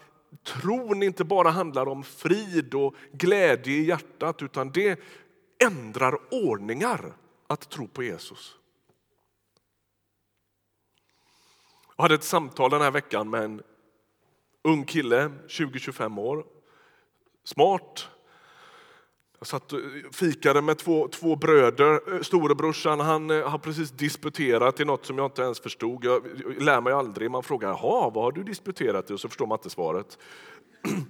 tron 0.44 1.04
inte 1.04 1.24
bara 1.24 1.50
handlar 1.50 1.88
om 1.88 2.04
frid 2.04 2.74
och 2.74 2.96
glädje 3.12 3.74
i 3.74 3.86
hjärtat, 3.86 4.42
utan 4.42 4.72
det 4.72 5.00
ändrar 5.64 6.18
ordningar 6.32 7.14
att 7.54 7.70
tro 7.70 7.88
på 7.88 8.04
Jesus. 8.04 8.56
Jag 11.96 12.04
hade 12.04 12.16
ett 12.16 12.24
samtal 12.24 12.72
den 12.72 12.82
här 12.82 12.92
veckan 12.92 13.30
med 13.30 13.44
en 13.44 13.62
ung 14.64 14.86
kille, 14.86 15.32
20-25 15.48 16.20
år. 16.20 16.46
Smart. 17.44 18.08
Jag 19.40 19.48
satt 19.48 19.74
och 19.74 19.80
fikade 20.12 20.62
med 20.62 20.78
två, 20.78 21.08
två 21.08 21.36
bröder. 21.36 22.14
Eh, 22.14 22.22
storebrorsan 22.22 23.00
han 23.00 23.30
eh, 23.30 23.50
har 23.50 23.58
precis 23.58 23.92
disputerat 23.92 24.80
i 24.80 24.86
något 24.86 25.06
som 25.06 25.18
jag 25.18 25.26
inte 25.26 25.42
ens 25.42 25.60
förstod. 25.60 26.06
Jag 26.06 26.24
lär 26.62 26.82
mig 26.82 26.94
aldrig. 26.94 27.32
Man 27.32 27.44
frågar 27.44 27.70
jaha, 27.70 28.10
vad 28.10 28.24
har 28.24 28.32
du 28.32 28.44
disputerat 28.44 29.12
i? 29.12 29.14
Och 29.14 29.20
så 29.20 29.28
förstår 29.28 29.48
man 29.48 29.58
inte 29.58 29.70
svaret. 29.70 30.18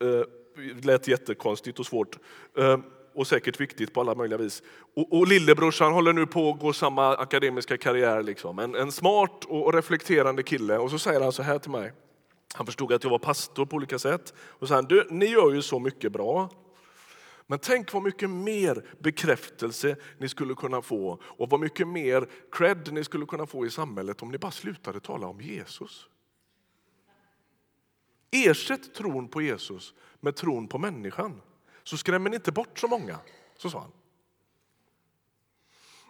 Eh, 0.00 0.22
det 0.56 0.84
lät 0.84 1.08
jättekonstigt 1.08 1.78
och 1.78 1.86
svårt. 1.86 2.18
Och 3.16 3.26
säkert 3.26 3.60
viktigt 3.60 3.94
på 3.94 4.00
alla 4.00 4.14
möjliga 4.14 4.38
vis. 4.38 4.62
Och, 4.94 5.12
och 5.12 5.26
lillebrorsan 5.26 5.92
håller 5.92 6.12
nu 6.12 6.26
på 6.26 6.50
att 6.50 6.60
gå 6.60 6.72
samma 6.72 7.16
akademiska 7.16 7.78
karriär. 7.78 8.22
Liksom. 8.22 8.58
En, 8.58 8.74
en 8.74 8.92
smart 8.92 9.44
och 9.44 9.74
reflekterande 9.74 10.42
kille. 10.42 10.78
Och 10.78 10.90
så 10.90 10.98
säger 10.98 11.20
han 11.20 11.32
så 11.32 11.42
här 11.42 11.58
till 11.58 11.70
mig. 11.70 11.92
Han 12.54 12.66
förstod 12.66 12.92
att 12.92 13.04
jag 13.04 13.10
var 13.10 13.18
pastor 13.18 13.66
på 13.66 13.76
olika 13.76 13.98
sätt. 13.98 14.34
Och 14.38 14.68
så 14.68 14.74
han, 14.74 14.84
du, 14.84 15.06
ni 15.10 15.26
gör 15.26 15.52
ju 15.52 15.62
så 15.62 15.78
mycket 15.78 16.12
bra. 16.12 16.50
Men 17.46 17.58
tänk 17.58 17.92
vad 17.92 18.02
mycket 18.02 18.30
mer 18.30 18.84
bekräftelse 18.98 19.96
ni 20.18 20.28
skulle 20.28 20.54
kunna 20.54 20.82
få 20.82 21.20
och 21.22 21.50
vad 21.50 21.60
mycket 21.60 21.88
mer 21.88 22.28
cred 22.52 22.92
ni 22.92 23.04
skulle 23.04 23.26
kunna 23.26 23.46
få 23.46 23.66
i 23.66 23.70
samhället 23.70 24.22
om 24.22 24.30
ni 24.30 24.38
bara 24.38 24.52
slutade 24.52 25.00
tala 25.00 25.26
om 25.26 25.40
Jesus. 25.40 26.08
Ersätt 28.30 28.94
tron 28.94 29.28
på 29.28 29.42
Jesus 29.42 29.94
med 30.20 30.36
tron 30.36 30.68
på 30.68 30.78
människan 30.78 31.40
så 31.86 31.96
skrämmer 31.96 32.30
ni 32.30 32.36
inte 32.36 32.52
bort 32.52 32.78
så 32.78 32.88
många. 32.88 33.18
Så 33.56 33.70
sa 33.70 33.80
han. 33.80 33.92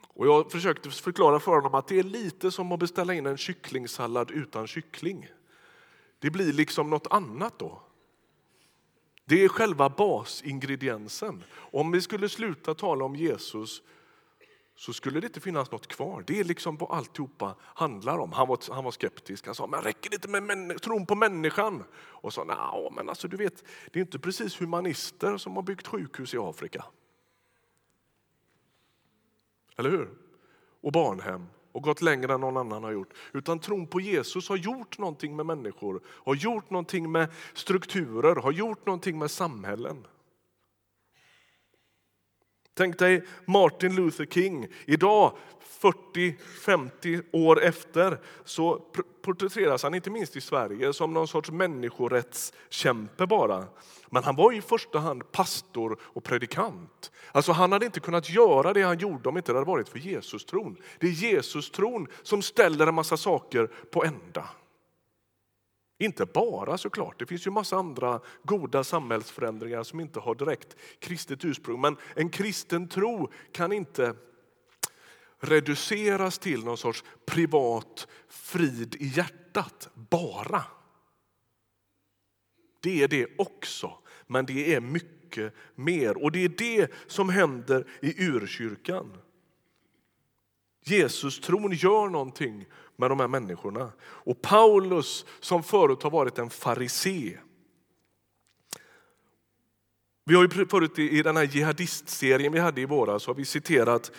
Och 0.09 0.27
jag 0.27 0.53
försökte 0.53 0.91
förklara 0.91 1.41
för 1.41 1.53
honom 1.53 1.75
att 1.75 1.89
det 1.89 1.99
är 1.99 2.03
lite 2.03 2.51
som 2.51 2.73
att 2.73 2.79
beställa 2.79 3.15
in 3.15 3.27
en 3.27 3.37
kycklingsallad 3.37 4.31
utan 4.31 4.67
kyckling. 4.67 5.29
Det 6.19 6.31
blir 6.31 6.53
liksom 6.53 6.91
något 6.91 7.07
annat 7.07 7.59
då. 7.59 7.83
Det 9.25 9.45
är 9.45 9.49
själva 9.49 9.89
basingrediensen. 9.89 11.45
Om 11.53 11.91
vi 11.91 12.01
skulle 12.01 12.29
sluta 12.29 12.75
tala 12.75 13.05
om 13.05 13.17
Jesus 13.17 13.83
så 14.77 14.93
skulle 14.93 15.21
det 15.21 15.27
inte 15.27 15.41
finnas 15.41 15.71
något 15.71 15.87
kvar. 15.87 16.25
Det 16.27 16.41
är 16.41 16.45
liksom 16.45 16.77
vad 16.77 16.91
alltihopa 16.91 17.55
handlar 17.61 18.19
om. 18.19 18.33
Han 18.33 18.49
var, 18.49 18.75
han 18.75 18.85
var 18.85 18.91
skeptisk. 18.91 19.47
Han 19.47 19.55
sa, 19.55 19.67
men 19.67 19.83
räcker 19.83 20.11
det 20.11 20.15
inte 20.15 20.41
med 20.41 20.83
tron 20.83 21.07
på 21.07 21.15
människan? 21.15 21.85
Och 21.95 22.33
sa, 22.33 22.45
nej, 22.45 22.91
men 22.93 23.09
alltså 23.09 23.29
du 23.29 23.37
vet, 23.37 23.65
det 23.93 23.99
är 23.99 24.01
inte 24.01 24.19
precis 24.19 24.61
humanister 24.61 25.37
som 25.37 25.57
har 25.57 25.63
byggt 25.63 25.87
sjukhus 25.87 26.35
i 26.35 26.39
Afrika. 26.39 26.85
Eller 29.77 29.91
hur? 29.91 30.11
Och 30.81 30.93
barnhem 30.93 31.47
och 31.73 31.83
gått 31.83 32.03
längre 32.03 32.35
än 32.35 32.41
någon 32.41 32.57
annan 32.57 32.85
har 32.85 32.93
gjort. 32.93 33.15
Utan 33.33 33.59
tron 33.59 33.87
på 33.87 34.01
Jesus 34.01 34.49
har 34.49 34.57
gjort 34.57 34.99
någonting 34.99 35.37
med 35.37 35.47
människor, 35.47 36.01
har 36.07 36.35
gjort 36.35 36.71
någonting 36.71 37.13
med 37.13 37.29
strukturer, 37.55 38.37
har 38.37 38.53
gjort 38.53 38.87
någonting 38.87 39.19
med 39.19 39.31
samhällen. 39.31 40.07
Tänk 42.77 42.99
dig 42.99 43.25
Martin 43.45 43.95
Luther 43.95 44.27
King. 44.27 44.67
Idag, 44.85 45.33
40-50 45.81 47.23
år 47.33 47.63
efter, 47.63 48.19
så 48.45 48.83
porträtteras 49.23 49.83
han 49.83 49.95
inte 49.95 50.11
minst 50.11 50.37
i 50.37 50.41
Sverige 50.41 50.93
som 50.93 51.15
någon 51.15 51.29
sorts 51.29 51.51
människorättskämpe 51.51 53.27
bara. 53.27 53.65
Men 54.11 54.25
han 54.25 54.37
var 54.37 54.53
i 54.53 54.61
första 54.61 54.99
hand 54.99 55.33
pastor 55.33 55.99
och 56.03 56.25
predikant. 56.25 57.13
Alltså 57.33 57.53
han 57.53 57.73
hade 57.73 57.87
inte 57.87 58.01
kunnat 58.01 58.31
göra 58.31 58.73
det 58.73 58.83
han 58.83 58.99
gjorde 58.99 59.29
om 59.29 59.37
inte 59.37 59.53
det 59.53 59.59
hade 59.59 59.71
varit 59.71 59.89
för 59.89 59.99
Jesus-tron. 59.99 60.77
Det 60.99 61.07
är 61.07 61.11
Jesus-tron 61.11 62.07
som 62.23 62.43
ställer 62.43 62.87
en 62.87 62.95
massa 62.95 63.17
saker 63.17 63.67
på 63.67 64.05
ända. 64.05 64.49
Inte 65.99 66.27
bara 66.27 66.79
såklart, 66.79 67.19
det 67.19 67.27
finns 67.27 67.47
ju 67.47 67.51
massa 67.51 67.77
andra 67.77 68.21
goda 68.43 68.85
samhällsförändringar 68.85 69.83
som 69.83 70.01
inte 70.01 70.21
har 70.21 70.35
direkt 70.35 70.77
kristet 70.99 71.45
ursprung. 71.45 71.81
Men 71.81 71.97
en 72.15 72.31
kristen 72.31 72.89
tro 72.89 73.33
kan 73.53 73.73
inte 73.73 74.15
reduceras 75.41 76.39
till 76.39 76.65
någon 76.65 76.79
sorts 76.79 77.05
privat 77.27 78.09
frid 78.29 78.97
i 79.01 79.07
hjärtat, 79.07 79.89
bara. 79.95 80.65
Det 82.81 83.03
är 83.03 83.09
det 83.09 83.27
också, 83.39 83.99
men 84.27 84.47
det 84.47 84.75
är 84.75 84.81
mycket 84.81 85.55
mer. 85.75 86.25
Och 86.25 86.33
det 86.33 86.45
är 86.45 86.49
det 86.49 86.93
som 87.07 87.29
händer 87.29 87.87
i 88.01 88.25
urkyrkan. 88.25 89.19
Jesus-tron 90.85 91.73
gör 91.73 92.09
någonting 92.09 92.67
med 92.97 93.11
de 93.11 93.21
här 93.21 93.29
människorna. 93.29 93.93
Och 94.03 94.43
Paulus, 94.43 95.27
som 95.41 95.63
förut 95.63 96.03
har 96.03 96.11
varit 96.11 96.39
en 96.39 96.51
farisé. 96.51 97.39
Vi 100.25 100.35
har 100.35 100.43
ju 100.43 100.67
förut 100.67 100.99
i 100.99 101.23
den 101.23 101.37
här 101.37 101.45
jihadistserien 101.45 102.53
vi 102.53 102.59
hade 102.59 102.81
i 102.81 102.85
våras 102.85 103.27
har 103.27 103.35
vi 103.35 103.45
citerat 103.45 104.13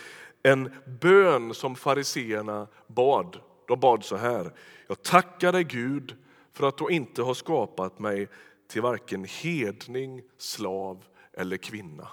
en 0.44 0.72
bön 1.02 1.54
som 1.54 1.76
fariseerna 1.76 2.68
bad. 2.88 3.40
De 3.68 3.80
bad 3.80 4.04
så 4.04 4.16
här. 4.16 4.54
Jag 4.88 5.04
tackar 5.04 5.52
dig 5.52 5.64
Gud 5.64 6.16
för 6.54 6.68
att 6.68 6.78
du 6.78 6.90
inte 6.90 7.22
har 7.22 7.34
skapat 7.34 8.00
mig 8.00 8.28
till 8.68 8.82
varken 8.82 9.26
hedning, 9.26 10.22
slav 10.38 11.04
eller 11.34 11.58
kvinna. 11.58 12.08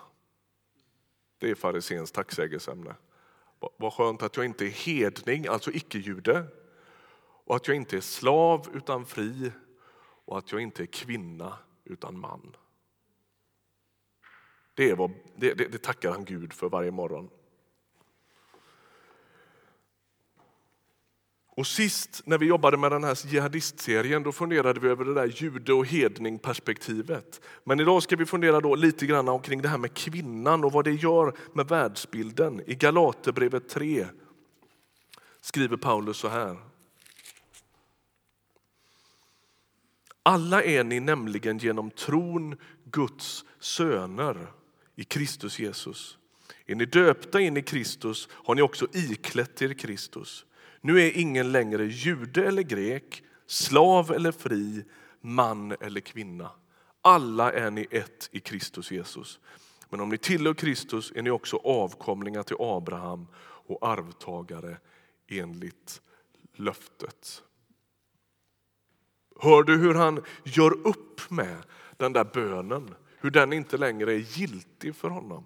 Det 1.38 1.50
är 1.50 1.54
fariséns 1.54 2.12
tacksägelseämne. 2.12 2.94
Vad 3.76 3.92
skönt 3.92 4.22
att 4.22 4.36
jag 4.36 4.46
inte 4.46 4.64
är 4.64 4.70
hedning, 4.70 5.46
alltså 5.46 5.70
icke-jude, 5.70 6.46
och 7.44 7.56
att 7.56 7.68
jag 7.68 7.76
inte 7.76 7.96
är 7.96 8.00
slav 8.00 8.68
utan 8.74 9.06
fri 9.06 9.52
och 10.24 10.38
att 10.38 10.52
jag 10.52 10.60
inte 10.60 10.82
är 10.82 10.86
kvinna 10.86 11.58
utan 11.84 12.18
man. 12.18 12.56
Det, 14.74 14.90
är 14.90 14.96
vad, 14.96 15.10
det, 15.36 15.54
det, 15.54 15.68
det 15.68 15.82
tackar 15.82 16.10
han 16.10 16.24
Gud 16.24 16.52
för 16.52 16.68
varje 16.68 16.90
morgon. 16.90 17.30
Och 21.56 21.66
sist 21.66 22.22
när 22.24 22.38
vi 22.38 22.46
jobbade 22.46 22.76
med 22.76 22.92
den 22.92 23.04
här 23.04 23.26
jihadistserien 23.26 24.22
då 24.22 24.32
funderade 24.32 24.80
vi 24.80 24.88
över 24.88 25.04
det 25.04 25.14
där 25.14 25.26
jude 25.26 25.72
och 25.72 25.86
hedning 25.86 26.38
perspektivet. 26.38 27.40
Men 27.64 27.80
idag 27.80 28.02
ska 28.02 28.16
vi 28.16 28.26
fundera 28.26 28.60
då 28.60 28.74
lite 28.74 29.06
grann 29.06 29.28
omkring 29.28 29.62
det 29.62 29.68
här 29.68 29.78
med 29.78 29.94
kvinnan 29.94 30.64
och 30.64 30.72
vad 30.72 30.84
det 30.84 30.92
gör 30.92 31.36
med 31.52 31.68
världsbilden. 31.68 32.62
I 32.66 32.74
Galaterbrevet 32.74 33.68
3 33.68 34.06
skriver 35.40 35.76
Paulus 35.76 36.16
så 36.16 36.28
här. 36.28 36.56
Alla 40.22 40.62
är 40.62 40.84
ni 40.84 41.00
nämligen 41.00 41.58
genom 41.58 41.90
tron 41.90 42.56
Guds 42.84 43.44
söner 43.60 44.46
i 44.96 45.04
Kristus 45.04 45.58
Jesus. 45.58 46.18
Är 46.66 46.74
ni 46.74 46.84
döpta 46.84 47.40
in 47.40 47.56
i 47.56 47.62
Kristus 47.62 48.28
har 48.32 48.54
ni 48.54 48.62
också 48.62 48.86
iklätt 48.92 49.62
er 49.62 49.74
Kristus. 49.74 50.46
Nu 50.86 51.00
är 51.00 51.18
ingen 51.18 51.52
längre 51.52 51.84
jude 51.84 52.46
eller 52.46 52.62
grek, 52.62 53.22
slav 53.46 54.12
eller 54.12 54.32
fri, 54.32 54.84
man 55.20 55.72
eller 55.80 56.00
kvinna. 56.00 56.50
Alla 57.02 57.52
är 57.52 57.70
ni 57.70 57.86
ett 57.90 58.28
i 58.32 58.40
Kristus 58.40 58.90
Jesus. 58.90 59.40
Men 59.88 60.00
om 60.00 60.08
ni 60.08 60.18
tillhör 60.18 60.54
Kristus 60.54 61.12
är 61.14 61.22
ni 61.22 61.30
också 61.30 61.56
avkomlingar 61.56 62.42
till 62.42 62.56
Abraham 62.58 63.26
och 63.40 63.88
arvtagare 63.88 64.76
enligt 65.28 66.00
löftet. 66.54 67.42
Hör 69.40 69.62
du 69.62 69.76
hur 69.76 69.94
han 69.94 70.24
gör 70.44 70.86
upp 70.86 71.30
med 71.30 71.62
den 71.96 72.12
där 72.12 72.24
bönen? 72.24 72.94
Hur 73.20 73.30
den 73.30 73.52
inte 73.52 73.76
längre 73.76 74.12
är 74.12 74.38
giltig 74.38 74.96
för 74.96 75.08
honom. 75.08 75.44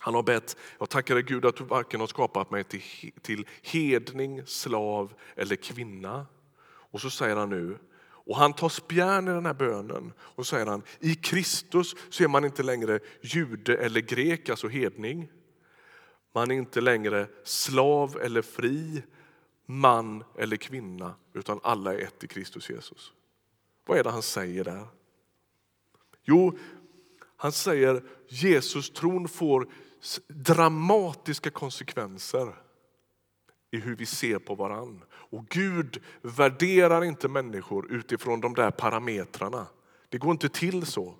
Han 0.00 0.14
har 0.14 0.22
bett, 0.22 0.56
jag 0.78 0.88
tackar 0.88 1.14
dig 1.14 1.24
Gud 1.24 1.46
att 1.46 1.56
du 1.56 1.64
varken 1.64 2.00
har 2.00 2.06
skapat 2.06 2.50
mig 2.50 2.64
till, 2.64 3.12
till 3.22 3.46
hedning, 3.62 4.46
slav 4.46 5.14
eller 5.36 5.56
kvinna. 5.56 6.26
Och 6.66 7.00
så 7.00 7.10
säger 7.10 7.36
han 7.36 7.50
nu, 7.50 7.78
Och 8.04 8.36
han 8.36 8.52
tar 8.52 8.68
spjärn 8.68 9.28
i 9.28 9.30
den 9.30 9.46
här 9.46 9.54
bönen 9.54 10.12
och 10.18 10.46
säger 10.46 10.66
han, 10.66 10.82
i 11.00 11.14
Kristus 11.14 11.94
så 12.10 12.24
är 12.24 12.28
man 12.28 12.44
inte 12.44 12.62
längre 12.62 13.00
jude 13.20 13.76
eller 13.76 14.00
grek, 14.00 14.48
alltså 14.48 14.68
hedning. 14.68 15.28
Man 16.34 16.50
är 16.50 16.54
inte 16.54 16.80
längre 16.80 17.26
slav 17.44 18.18
eller 18.22 18.42
fri, 18.42 19.02
man 19.66 20.24
eller 20.38 20.56
kvinna, 20.56 21.14
utan 21.32 21.60
alla 21.62 21.94
är 21.94 21.98
ett 21.98 22.24
i 22.24 22.26
Kristus 22.26 22.70
Jesus. 22.70 23.12
Vad 23.86 23.98
är 23.98 24.04
det 24.04 24.10
han 24.10 24.22
säger 24.22 24.64
där? 24.64 24.86
Jo, 26.24 26.58
han 27.36 27.52
säger 27.52 28.02
Jesus 28.28 28.90
tron 28.90 29.28
får 29.28 29.68
dramatiska 30.28 31.50
konsekvenser 31.50 32.54
i 33.70 33.78
hur 33.78 33.96
vi 33.96 34.06
ser 34.06 34.38
på 34.38 34.54
varann. 34.54 35.04
Och 35.10 35.48
Gud 35.48 36.02
värderar 36.22 37.04
inte 37.04 37.28
människor 37.28 37.92
utifrån 37.92 38.40
de 38.40 38.54
där 38.54 38.70
parametrarna. 38.70 39.66
Det 40.08 40.18
går 40.18 40.30
inte 40.30 40.48
till 40.48 40.86
så. 40.86 41.14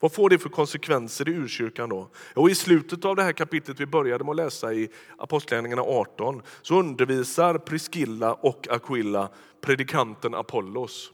Vad 0.00 0.12
får 0.12 0.30
det 0.30 0.38
för 0.38 0.48
konsekvenser 0.48 1.28
i 1.28 1.32
urkyrkan 1.32 1.88
då? 1.88 2.10
Och 2.34 2.50
I 2.50 2.54
slutet 2.54 3.04
av 3.04 3.16
det 3.16 3.22
här 3.22 3.32
kapitlet 3.32 3.80
vi 3.80 3.86
började 3.86 4.24
med 4.24 4.30
att 4.30 4.36
läsa 4.36 4.74
i 4.74 4.88
Apostlagärningarna 5.18 5.82
18 5.82 6.42
så 6.62 6.78
undervisar 6.78 7.58
Priscilla 7.58 8.34
och 8.34 8.68
Aquilla 8.70 9.28
predikanten 9.60 10.34
Apollos. 10.34 11.12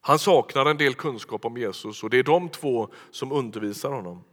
Han 0.00 0.18
saknar 0.18 0.66
en 0.66 0.76
del 0.76 0.94
kunskap 0.94 1.44
om 1.44 1.56
Jesus 1.56 2.02
och 2.02 2.10
det 2.10 2.18
är 2.18 2.22
de 2.22 2.48
två 2.48 2.88
som 3.10 3.32
undervisar 3.32 3.90
honom. 3.90 4.24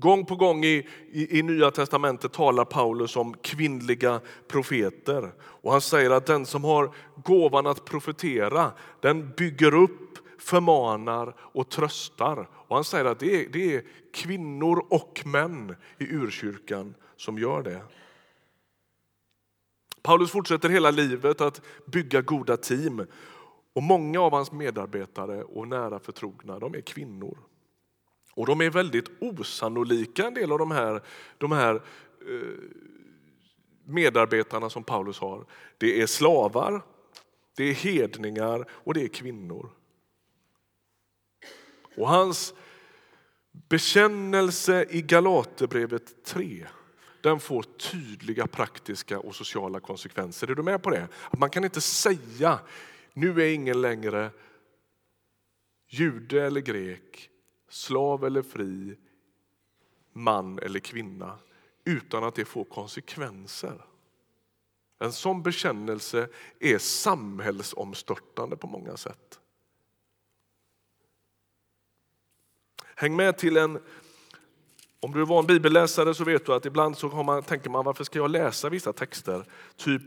Gång 0.00 0.26
på 0.26 0.36
gång 0.36 0.64
i, 0.64 0.86
i, 1.12 1.38
i, 1.38 1.42
Nya 1.42 1.70
testamentet 1.70 2.32
talar 2.32 2.64
Paulus 2.64 3.16
om 3.16 3.34
kvinnliga 3.34 4.20
profeter. 4.48 5.32
Och 5.40 5.72
Han 5.72 5.80
säger 5.80 6.10
att 6.10 6.26
den 6.26 6.46
som 6.46 6.64
har 6.64 6.94
gåvan 7.24 7.66
att 7.66 7.84
profetera, 7.84 8.72
den 9.00 9.32
bygger 9.36 9.74
upp, 9.74 10.18
förmanar 10.38 11.34
och 11.38 11.68
tröstar. 11.68 12.48
Och 12.52 12.76
Han 12.76 12.84
säger 12.84 13.04
att 13.04 13.18
det 13.18 13.44
är, 13.44 13.48
det 13.48 13.74
är 13.74 13.82
kvinnor 14.12 14.86
och 14.90 15.22
män 15.26 15.76
i 15.98 16.04
urkyrkan 16.04 16.94
som 17.16 17.38
gör 17.38 17.62
det. 17.62 17.82
Paulus 20.02 20.30
fortsätter 20.30 20.68
hela 20.68 20.90
livet 20.90 21.40
att 21.40 21.60
bygga 21.84 22.20
goda 22.20 22.56
team. 22.56 23.06
Och 23.72 23.82
Många 23.82 24.20
av 24.20 24.32
hans 24.32 24.52
medarbetare 24.52 25.42
och 25.42 25.68
nära 25.68 25.98
förtrogna 25.98 26.58
de 26.58 26.74
är 26.74 26.80
kvinnor. 26.80 27.38
Och 28.38 28.46
de 28.46 28.60
är 28.60 28.70
väldigt 28.70 29.10
osannolika, 29.20 30.26
en 30.26 30.34
del 30.34 30.52
av 30.52 30.58
de 30.58 30.70
här, 30.70 31.02
de 31.38 31.52
här 31.52 31.74
eh, 31.74 32.58
medarbetarna 33.84 34.70
som 34.70 34.84
Paulus 34.84 35.18
har. 35.18 35.46
Det 35.78 36.02
är 36.02 36.06
slavar, 36.06 36.82
det 37.56 37.64
är 37.64 37.72
hedningar 37.72 38.66
och 38.70 38.94
det 38.94 39.02
är 39.02 39.08
kvinnor. 39.08 39.70
Och 41.96 42.08
hans 42.08 42.54
bekännelse 43.68 44.86
i 44.90 45.02
Galaterbrevet 45.02 46.24
3 46.24 46.66
den 47.20 47.40
får 47.40 47.62
tydliga 47.62 48.46
praktiska 48.46 49.18
och 49.18 49.34
sociala 49.34 49.80
konsekvenser. 49.80 50.50
Är 50.50 50.54
du 50.54 50.62
med 50.62 50.82
på 50.82 50.90
det? 50.90 51.08
Att 51.30 51.38
man 51.38 51.50
kan 51.50 51.64
inte 51.64 51.80
säga 51.80 52.58
nu 53.14 53.42
är 53.42 53.52
ingen 53.52 53.80
längre 53.80 54.30
jude 55.88 56.46
eller 56.46 56.60
grek, 56.60 57.30
slav 57.68 58.24
eller 58.24 58.42
fri, 58.42 58.96
man 60.12 60.58
eller 60.58 60.80
kvinna 60.80 61.38
utan 61.84 62.24
att 62.24 62.34
det 62.34 62.44
får 62.44 62.64
konsekvenser. 62.64 63.84
En 64.98 65.12
sån 65.12 65.42
bekännelse 65.42 66.28
är 66.60 66.78
samhällsomstörtande 66.78 68.56
på 68.56 68.66
många 68.66 68.96
sätt. 68.96 69.40
Häng 72.94 73.16
med 73.16 73.38
till 73.38 73.56
en... 73.56 73.82
Om 75.00 75.12
du 75.12 75.20
är 75.20 75.26
van 75.26 75.46
bibelläsare 75.46 76.14
så 76.14 76.24
vet 76.24 76.46
du 76.46 76.54
att 76.54 76.66
ibland 76.66 76.98
så 76.98 77.22
man, 77.22 77.42
tänker 77.42 77.70
man 77.70 77.84
varför 77.84 78.04
ska 78.04 78.18
jag 78.18 78.30
läsa 78.30 78.68
vissa 78.68 78.92
texter? 78.92 79.44
Typ 79.76 80.02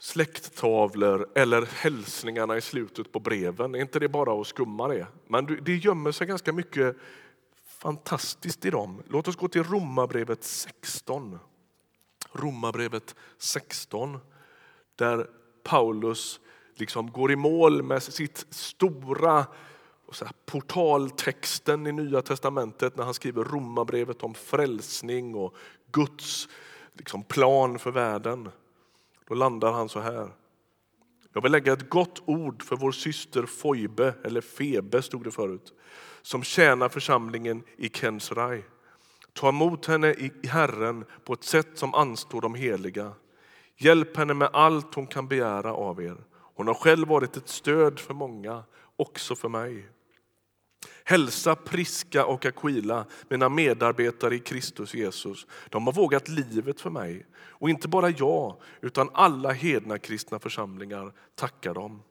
släkttavlor 0.00 1.28
eller 1.34 1.66
hälsningarna 1.66 2.56
i 2.56 2.60
slutet 2.60 3.12
på 3.12 3.20
breven. 3.20 3.74
Är 3.74 3.80
inte 3.80 3.98
det 3.98 4.08
bara 4.08 4.40
att 4.40 4.46
skumma 4.46 4.88
det? 4.88 5.06
Men 5.28 5.58
det 5.62 5.76
gömmer 5.76 6.12
sig 6.12 6.26
ganska 6.26 6.52
mycket 6.52 6.96
fantastiskt 7.66 8.64
i 8.64 8.70
dem. 8.70 9.02
Låt 9.08 9.28
oss 9.28 9.36
gå 9.36 9.48
till 9.48 9.64
Romarbrevet 9.64 10.44
16. 10.44 11.38
Romarbrevet 12.32 13.14
16 13.38 14.18
där 14.96 15.26
Paulus 15.62 16.40
liksom 16.74 17.12
går 17.12 17.32
i 17.32 17.36
mål 17.36 17.82
med 17.82 18.02
sitt 18.02 18.46
stora 18.50 19.46
här, 20.20 20.32
portaltexten 20.46 21.86
i 21.86 21.92
Nya 21.92 22.22
testamentet 22.22 22.96
när 22.96 23.04
han 23.04 23.14
skriver 23.14 23.44
Romarbrevet 23.44 24.22
om 24.22 24.34
frälsning 24.34 25.34
och 25.34 25.54
Guds 25.92 26.48
liksom, 26.92 27.22
plan 27.22 27.78
för 27.78 27.90
världen. 27.90 28.48
Då 29.30 29.36
landar 29.36 29.72
han 29.72 29.88
så 29.88 30.00
här. 30.00 30.28
Jag 31.32 31.42
vill 31.42 31.52
lägga 31.52 31.72
ett 31.72 31.90
gott 31.90 32.22
ord 32.24 32.62
för 32.62 32.76
vår 32.76 32.92
syster 32.92 33.46
Foibe, 33.46 34.14
eller 34.24 34.40
Febe 34.40 35.02
stod 35.02 35.24
det 35.24 35.30
förut, 35.30 35.72
som 36.22 36.42
tjänar 36.42 36.88
församlingen 36.88 37.62
i 37.76 37.88
Kensrai. 37.88 38.62
Ta 39.32 39.48
emot 39.48 39.86
henne 39.86 40.08
i 40.08 40.46
Herren 40.46 41.04
på 41.24 41.32
ett 41.32 41.44
sätt 41.44 41.68
som 41.74 41.94
anstår 41.94 42.40
de 42.40 42.54
heliga. 42.54 43.12
Hjälp 43.76 44.16
henne 44.16 44.34
med 44.34 44.50
allt 44.52 44.94
hon 44.94 45.06
kan 45.06 45.28
begära 45.28 45.74
av 45.74 46.02
er. 46.02 46.16
Hon 46.32 46.66
har 46.66 46.74
själv 46.74 47.08
varit 47.08 47.36
ett 47.36 47.48
stöd 47.48 48.00
för 48.00 48.14
många, 48.14 48.62
också 48.96 49.34
för 49.36 49.48
mig. 49.48 49.88
Hälsa 51.04 51.56
Priska 51.56 52.24
och 52.24 52.46
Aquila, 52.46 53.06
mina 53.28 53.48
medarbetare 53.48 54.34
i 54.34 54.38
Kristus 54.38 54.94
Jesus. 54.94 55.46
De 55.68 55.86
har 55.86 55.92
vågat 55.92 56.28
livet 56.28 56.80
för 56.80 56.90
mig. 56.90 57.26
Och 57.36 57.70
inte 57.70 57.88
bara 57.88 58.10
jag, 58.10 58.56
utan 58.80 59.10
alla 59.12 59.52
hedna 59.52 59.98
kristna 59.98 60.38
församlingar 60.38 61.12
tackar 61.34 61.74
dem. 61.74 62.02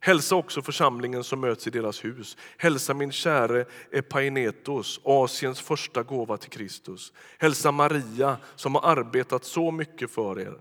Hälsa 0.00 0.36
också 0.36 0.62
församlingen 0.62 1.24
som 1.24 1.40
möts 1.40 1.66
i 1.66 1.70
deras 1.70 2.04
hus. 2.04 2.36
Hälsa 2.56 2.94
min 2.94 3.12
käre 3.12 3.64
Epainetos, 3.92 5.00
Asiens 5.04 5.60
första 5.60 6.02
gåva 6.02 6.36
till 6.36 6.50
Kristus. 6.50 7.12
Hälsa 7.38 7.72
Maria 7.72 8.36
som 8.56 8.74
har 8.74 8.82
arbetat 8.82 9.44
så 9.44 9.70
mycket 9.70 10.10
för 10.10 10.40
er. 10.40 10.58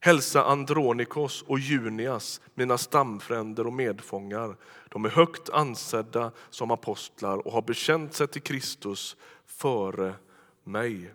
Hälsa 0.00 0.44
Andronikos 0.44 1.42
och 1.42 1.58
Junias, 1.58 2.40
mina 2.54 2.78
stamfränder 2.78 3.66
och 3.66 3.72
medfångar. 3.72 4.56
De 4.88 5.04
är 5.04 5.08
högt 5.08 5.50
ansedda 5.50 6.32
som 6.50 6.70
apostlar 6.70 7.46
och 7.46 7.52
har 7.52 7.62
bekänt 7.62 8.14
sig 8.14 8.28
till 8.28 8.42
Kristus 8.42 9.16
före 9.46 10.14
mig. 10.64 11.12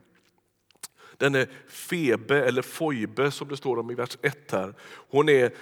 Denne 1.17 1.47
Febe, 1.67 2.45
eller 2.45 2.61
Foibe 2.61 3.31
som 3.31 3.47
det 3.47 3.57
står 3.57 3.79
om 3.79 3.91
i 3.91 3.95
vers 3.95 4.17
1 4.21 4.51
här, 4.51 4.73
hon 5.09 5.29
är 5.29 5.53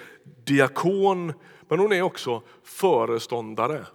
diakon 0.43 1.33
men 1.69 1.79
hon 1.79 1.91
är 1.91 2.01
också 2.01 2.41
föreståndare. 2.63 3.85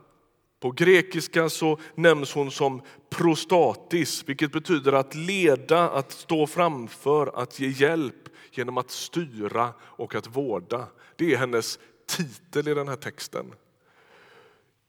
På 0.60 0.70
grekiska 0.70 1.48
så 1.48 1.78
nämns 1.94 2.32
hon 2.32 2.50
som 2.50 2.82
prostatis, 3.10 4.24
vilket 4.26 4.52
betyder 4.52 4.92
att 4.92 5.14
leda, 5.14 5.90
att 5.90 6.12
stå 6.12 6.46
framför, 6.46 7.42
att 7.42 7.60
ge 7.60 7.68
hjälp 7.68 8.28
genom 8.58 8.78
att 8.78 8.90
styra 8.90 9.74
och 9.80 10.14
att 10.14 10.36
vårda. 10.36 10.86
Det 11.16 11.32
är 11.32 11.36
hennes 11.36 11.78
titel 12.06 12.68
i 12.68 12.74
den 12.74 12.88
här 12.88 12.96
texten. 12.96 13.54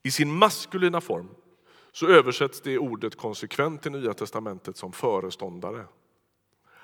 I 0.04 0.12
sin 0.12 0.34
maskulina 0.34 1.02
form 1.02 1.30
så 1.92 2.08
översätts 2.08 2.62
det 2.62 2.78
ordet 2.78 3.16
konsekvent 3.16 3.86
i 3.86 3.90
Nya 3.90 4.14
testamentet 4.14 4.78
som 4.78 4.92
föreståndare. 4.92 5.86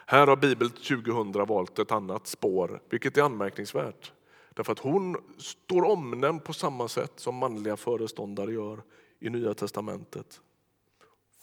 Här 0.06 0.28
har 0.28 0.36
Bibel 0.36 0.70
2000 0.70 1.46
valt 1.46 1.80
ett 1.80 1.92
annat 1.92 2.28
spår, 2.28 2.82
vilket 2.90 3.18
är 3.18 3.22
anmärkningsvärt. 3.22 4.12
Därför 4.54 4.72
att 4.72 4.80
hon 4.80 5.18
står 5.38 5.84
omnämnd 5.84 6.44
på 6.44 6.54
samma 6.54 6.88
sätt 6.88 7.14
som 7.16 7.36
manliga 7.36 7.78
föreståndare 7.78 8.54
gör 8.54 8.82
i 9.20 9.30
Nya 9.30 9.54
testamentet. 9.54 10.42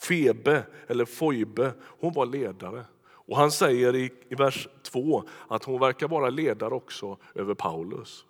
Febe, 0.01 0.63
eller 0.87 1.05
Foibe, 1.05 1.73
hon 1.81 2.13
var 2.13 2.25
ledare. 2.25 2.85
Och 3.31 3.37
han 3.37 3.51
säger 3.51 3.95
i, 3.95 4.11
i 4.29 4.35
vers 4.35 4.67
2 4.83 5.23
att 5.47 5.63
hon 5.63 5.79
verkar 5.79 6.07
vara 6.07 6.29
ledare 6.29 6.73
också 6.73 7.17
över 7.35 7.53
Paulus. 7.53 8.25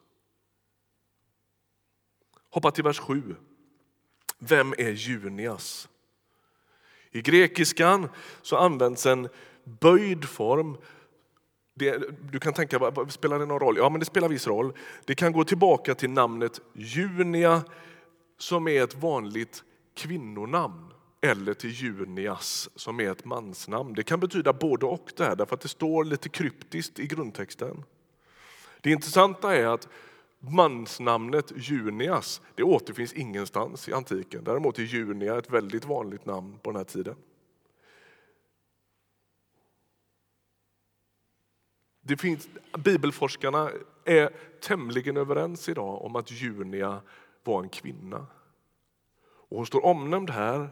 Hoppa 2.50 2.72
till 2.72 2.84
vers 2.84 3.00
7. 3.00 3.36
Vem 4.40 4.74
är 4.78 4.90
Junias? 4.92 5.90
I 7.12 7.22
grekiskan 7.22 8.10
så 8.42 8.58
används 8.58 9.06
en 9.06 9.30
böjd 9.64 10.26
form. 10.26 10.78
Det, 11.74 12.04
du 12.32 12.40
kan 12.40 12.54
tänka, 12.54 12.92
spelar 13.10 13.40
det 13.40 13.46
någon 13.46 13.60
roll? 13.60 13.78
Ja, 13.78 13.90
men 13.90 14.00
det 14.00 14.06
spelar 14.06 14.30
viss 14.30 14.48
roll. 14.48 14.74
Det 15.06 15.16
kan 15.16 15.32
gå 15.32 15.44
tillbaka 15.44 15.96
till 15.96 16.10
namnet 16.10 16.62
Junia 16.74 17.64
som 18.38 18.68
är 18.68 18.84
ett 18.84 18.96
vanligt 18.96 19.64
kvinnonamn 19.94 20.94
eller 21.22 21.54
till 21.54 21.70
Junias 21.70 22.70
som 22.76 23.00
är 23.00 23.12
ett 23.12 23.26
mansnamn. 23.26 23.94
Det 23.94 24.04
kan 24.04 24.20
betyda 24.20 24.54
både 24.54 24.86
och 24.86 25.12
det 25.16 25.24
här, 25.24 25.36
därför 25.36 25.56
att 25.56 25.62
det 25.62 25.68
står 25.68 26.04
lite 26.04 26.30
kryptiskt 26.30 27.00
i 27.00 27.08
grundtexten. 27.08 27.84
Det 28.82 28.92
intressanta 28.92 29.56
är 29.56 29.66
att 29.66 29.88
mansnamnet 30.40 31.52
Junias 31.56 32.42
det 32.56 32.64
återfinns 32.64 33.14
ingenstans 33.14 33.90
i 33.90 33.94
antiken. 33.94 34.44
Däremot 34.44 34.80
är 34.80 34.84
Junia 34.84 35.38
ett 35.38 35.50
väldigt 35.50 35.86
vanligt 35.86 36.26
namn 36.26 36.60
på 36.62 36.72
den 36.72 36.78
här 36.78 36.84
tiden. 36.84 37.16
Det 42.02 42.18
finns, 42.18 42.50
bibelforskarna 42.78 43.72
är 44.06 44.30
tämligen 44.62 45.18
överens 45.18 45.70
idag 45.70 46.02
om 46.02 46.16
att 46.16 46.32
Junia 46.32 47.02
var 47.44 47.64
en 47.64 47.70
kvinna. 47.70 48.28
Och 49.24 49.58
hon 49.58 49.66
står 49.66 49.86
omnämnd 49.86 50.30
här 50.30 50.70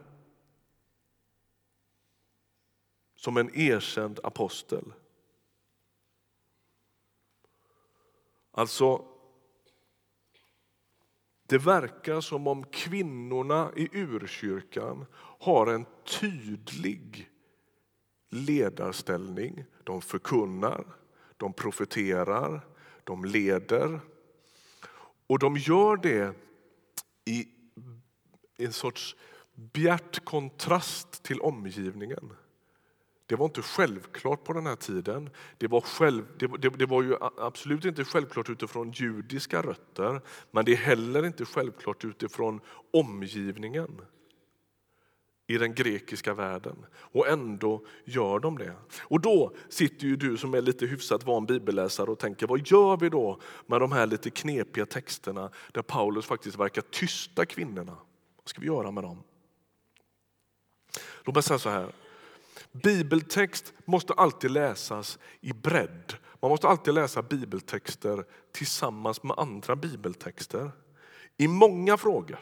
som 3.19 3.38
en 3.38 3.55
erkänd 3.55 4.19
apostel. 4.23 4.93
Alltså, 8.51 9.05
det 11.47 11.58
verkar 11.58 12.21
som 12.21 12.47
om 12.47 12.63
kvinnorna 12.63 13.71
i 13.75 13.89
urkyrkan 13.91 15.05
har 15.15 15.67
en 15.67 15.86
tydlig 16.19 17.29
ledarställning. 18.29 19.65
De 19.84 20.01
förkunnar, 20.01 20.86
de 21.38 21.53
profeterar, 21.53 22.67
de 23.03 23.25
leder. 23.25 23.99
Och 25.27 25.39
de 25.39 25.58
gör 25.58 25.97
det 25.97 26.36
i 27.25 27.47
en 28.58 28.73
sorts 28.73 29.15
bjärt 29.53 30.25
kontrast 30.25 31.23
till 31.23 31.41
omgivningen. 31.41 32.36
Det 33.29 33.35
var 33.35 33.45
inte 33.45 33.61
självklart 33.61 34.43
på 34.43 34.53
den 34.53 34.65
här 34.65 34.75
tiden. 34.75 35.29
Det 35.57 35.67
var, 35.67 35.81
själv, 35.81 36.25
det, 36.37 36.47
det, 36.47 36.69
det, 36.69 36.85
var 36.85 37.03
ju 37.03 37.15
absolut 37.37 37.85
inte 37.85 38.05
självklart 38.05 38.49
utifrån 38.49 38.91
judiska 38.91 39.61
rötter 39.61 40.21
men 40.51 40.65
det 40.65 40.71
är 40.71 40.75
heller 40.75 41.25
inte 41.25 41.45
självklart 41.45 42.05
utifrån 42.05 42.61
omgivningen 42.93 44.01
i 45.47 45.57
den 45.57 45.75
grekiska 45.75 46.33
världen. 46.33 46.85
Och 46.95 47.27
ändå 47.27 47.85
gör 48.05 48.39
de 48.39 48.57
det. 48.57 48.75
Och 49.01 49.21
då 49.21 49.53
sitter 49.69 50.07
ju 50.07 50.15
du 50.15 50.37
som 50.37 50.53
är 50.53 50.61
lite 50.61 50.85
hyfsat 50.85 51.23
van 51.23 51.45
bibelläsare 51.45 52.11
och 52.11 52.19
tänker 52.19 52.47
vad 52.47 52.67
gör 52.67 52.97
vi 52.97 53.09
då 53.09 53.39
med 53.65 53.81
de 53.81 53.91
här 53.91 54.07
lite 54.07 54.29
knepiga 54.29 54.85
texterna 54.85 55.49
där 55.71 55.81
Paulus 55.81 56.25
faktiskt 56.25 56.59
verkar 56.59 56.81
tysta 56.81 57.45
kvinnorna? 57.45 57.97
Vad 58.37 58.49
ska 58.49 58.61
vi 58.61 58.67
göra 58.67 58.91
med 58.91 59.03
dem? 59.03 59.23
Låt 61.23 61.35
mig 61.35 61.43
säga 61.43 61.59
så 61.59 61.69
här. 61.69 61.91
Bibeltext 62.72 63.74
måste 63.86 64.13
alltid 64.13 64.52
läsas 64.52 65.19
i 65.41 65.54
bredd. 65.54 66.13
Man 66.41 66.52
måste 66.52 66.67
alltid 66.67 66.93
läsa 66.93 67.22
bibeltexter 67.22 68.26
tillsammans 68.52 69.24
med 69.24 69.39
andra 69.39 69.76
bibeltexter. 69.76 70.72
I 71.38 71.48
många 71.48 71.98
frågor 71.98 72.39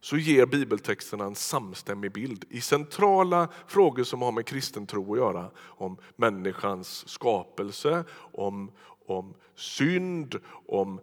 så 0.00 0.16
ger 0.16 0.46
bibeltexterna 0.46 1.24
en 1.24 1.34
samstämmig 1.34 2.12
bild. 2.12 2.44
I 2.48 2.60
centrala 2.60 3.48
frågor 3.66 4.04
som 4.04 4.22
har 4.22 4.32
med 4.32 4.46
kristen 4.46 4.86
tro 4.86 5.12
att 5.12 5.18
göra, 5.18 5.50
om 5.58 5.96
människans 6.16 7.08
skapelse, 7.08 8.04
om, 8.32 8.70
om 9.06 9.34
synd, 9.54 10.36
om 10.66 11.00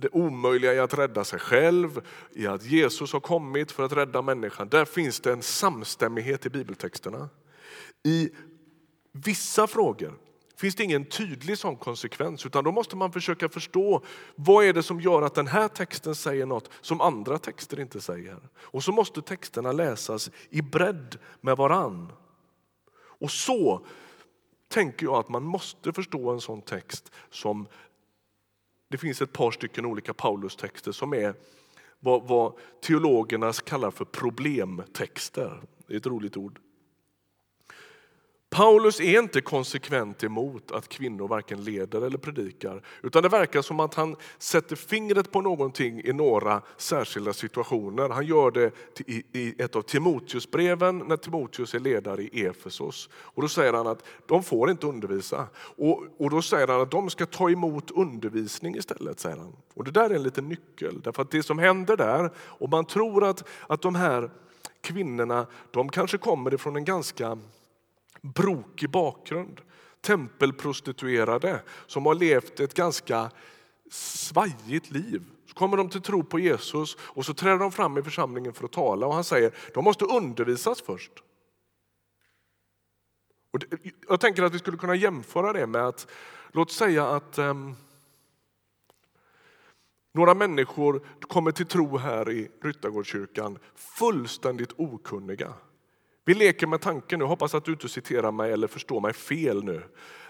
det 0.00 0.08
omöjliga 0.08 0.74
i 0.74 0.78
att 0.78 0.98
rädda 0.98 1.24
sig 1.24 1.38
själv, 1.38 2.00
i 2.32 2.46
att 2.46 2.64
Jesus 2.64 3.12
har 3.12 3.20
kommit 3.20 3.72
för 3.72 3.82
att 3.82 3.92
rädda 3.92 4.22
människan. 4.22 4.68
Där 4.68 4.84
finns 4.84 5.20
det 5.20 5.32
en 5.32 5.42
samstämmighet 5.42 6.46
i 6.46 6.50
bibeltexterna. 6.50 7.28
I 8.02 8.30
vissa 9.12 9.66
frågor 9.66 10.18
finns 10.56 10.74
det 10.74 10.84
ingen 10.84 11.04
tydlig 11.04 11.58
sån 11.58 11.76
konsekvens 11.76 12.46
utan 12.46 12.64
då 12.64 12.72
måste 12.72 12.96
man 12.96 13.12
försöka 13.12 13.48
förstå 13.48 14.02
vad 14.34 14.64
är 14.64 14.72
det 14.72 14.82
som 14.82 15.00
gör 15.00 15.22
att 15.22 15.34
den 15.34 15.46
här 15.46 15.68
texten 15.68 16.14
säger 16.14 16.46
något 16.46 16.70
som 16.80 17.00
andra 17.00 17.38
texter 17.38 17.80
inte 17.80 18.00
säger. 18.00 18.38
Och 18.56 18.84
så 18.84 18.92
måste 18.92 19.22
texterna 19.22 19.72
läsas 19.72 20.30
i 20.50 20.62
bredd 20.62 21.18
med 21.40 21.56
varann. 21.56 22.12
Och 22.94 23.30
så 23.30 23.86
tänker 24.68 25.06
jag 25.06 25.14
att 25.14 25.28
man 25.28 25.42
måste 25.42 25.92
förstå 25.92 26.30
en 26.30 26.40
sån 26.40 26.62
text 26.62 27.12
som 27.30 27.66
det 28.92 28.98
finns 28.98 29.22
ett 29.22 29.32
par 29.32 29.50
stycken 29.50 29.86
olika 29.86 30.14
Paulus-texter 30.14 30.92
som 30.92 31.14
är 31.14 31.34
vad, 32.00 32.28
vad 32.28 32.52
teologerna 32.80 33.52
kallar 33.52 33.90
för 33.90 34.04
problemtexter. 34.04 35.62
Det 35.86 35.94
är 35.94 35.98
ett 35.98 36.06
roligt 36.06 36.36
ord. 36.36 36.58
Paulus 38.52 39.00
är 39.00 39.18
inte 39.18 39.40
konsekvent 39.40 40.24
emot 40.24 40.70
att 40.70 40.88
kvinnor 40.88 41.28
varken 41.28 41.64
leder 41.64 42.02
eller 42.02 42.18
predikar. 42.18 42.82
Utan 43.02 43.22
det 43.22 43.28
verkar 43.28 43.62
som 43.62 43.80
att 43.80 43.94
han 43.94 44.16
sätter 44.38 44.76
fingret 44.76 45.32
på 45.32 45.40
någonting 45.40 46.00
i 46.04 46.12
några 46.12 46.62
särskilda 46.76 47.32
situationer. 47.32 48.08
Han 48.08 48.26
gör 48.26 48.50
det 48.50 48.70
i 49.32 49.62
ett 49.62 49.76
av 49.76 49.82
Timoteusbreven 49.82 50.98
när 50.98 51.16
Timoteus 51.16 51.74
är 51.74 51.78
ledare 51.78 52.22
i 52.22 52.46
Efesos. 52.46 53.08
Och 53.14 53.42
då 53.42 53.48
säger 53.48 53.72
han 53.72 53.86
att 53.86 54.04
de 54.26 54.42
får 54.42 54.70
inte 54.70 54.86
undervisa. 54.86 55.48
Och, 55.56 56.04
och 56.18 56.30
då 56.30 56.42
säger 56.42 56.68
han 56.68 56.80
att 56.80 56.90
de 56.90 57.10
ska 57.10 57.26
ta 57.26 57.50
emot 57.50 57.90
undervisning 57.90 58.76
istället. 58.76 59.20
Säger 59.20 59.36
han. 59.36 59.56
Och 59.74 59.84
det 59.84 59.90
där 59.90 60.10
är 60.10 60.14
en 60.14 60.22
liten 60.22 60.48
nyckel. 60.48 61.00
Därför 61.00 61.22
att 61.22 61.30
det 61.30 61.42
som 61.42 61.58
händer 61.58 61.96
där, 61.96 62.30
och 62.36 62.70
man 62.70 62.84
tror 62.84 63.24
att, 63.24 63.48
att 63.66 63.82
de 63.82 63.94
här 63.94 64.30
kvinnorna, 64.80 65.46
de 65.70 65.88
kanske 65.88 66.18
kommer 66.18 66.54
ifrån 66.54 66.76
en 66.76 66.84
ganska 66.84 67.38
brokig 68.22 68.90
bakgrund. 68.90 69.60
Tempelprostituerade 70.00 71.62
som 71.86 72.06
har 72.06 72.14
levt 72.14 72.60
ett 72.60 72.74
ganska 72.74 73.30
svajigt 73.90 74.90
liv. 74.90 75.22
Så 75.46 75.54
kommer 75.54 75.76
de 75.76 75.88
till 75.88 76.02
tro 76.02 76.24
på 76.24 76.38
Jesus 76.38 76.96
och 77.00 77.26
så 77.26 77.34
träder 77.34 77.58
de 77.58 77.72
fram 77.72 77.98
i 77.98 78.02
församlingen 78.02 78.52
för 78.52 78.64
att 78.64 78.72
tala 78.72 79.06
och 79.06 79.14
han 79.14 79.24
säger 79.24 79.54
de 79.74 79.84
måste 79.84 80.04
undervisas 80.04 80.82
först. 80.82 81.12
Och 83.52 83.60
jag 84.08 84.20
tänker 84.20 84.42
att 84.42 84.54
vi 84.54 84.58
skulle 84.58 84.76
kunna 84.76 84.94
jämföra 84.94 85.52
det 85.52 85.66
med 85.66 85.86
att 85.86 86.06
låt 86.52 86.72
säga 86.72 87.08
att 87.08 87.38
um, 87.38 87.76
några 90.14 90.34
människor 90.34 91.06
kommer 91.20 91.52
till 91.52 91.66
tro 91.66 91.96
här 91.96 92.30
i 92.30 92.50
Ryttargårdskyrkan 92.62 93.58
fullständigt 93.74 94.72
okunniga. 94.76 95.54
Vi 96.24 96.34
leker 96.34 96.66
med 96.66 96.80
tanken, 96.80 97.18
nu, 97.18 97.24
hoppas 97.24 97.54
att 97.54 97.64
du 97.64 97.72
inte 97.72 97.88
citerar 97.88 98.32
mig 98.32 98.52
eller 98.52 98.68
förstår 98.68 99.00
mig 99.00 99.12
fel 99.12 99.64
nu. 99.64 99.82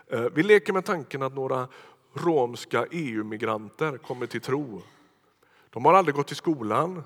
Eh, 0.07 0.27
vi 0.35 0.43
leker 0.43 0.73
med 0.73 0.85
tanken 0.85 1.23
att 1.23 1.35
några 1.35 1.69
romska 2.15 2.87
EU-migranter 2.91 3.99
kommer 3.99 4.27
till 4.27 4.41
tro. 4.41 4.83
De 5.71 5.85
har 5.85 5.95
aldrig 5.95 6.15
gått 6.15 6.33
i 6.33 6.35
skolan, 6.35 7.03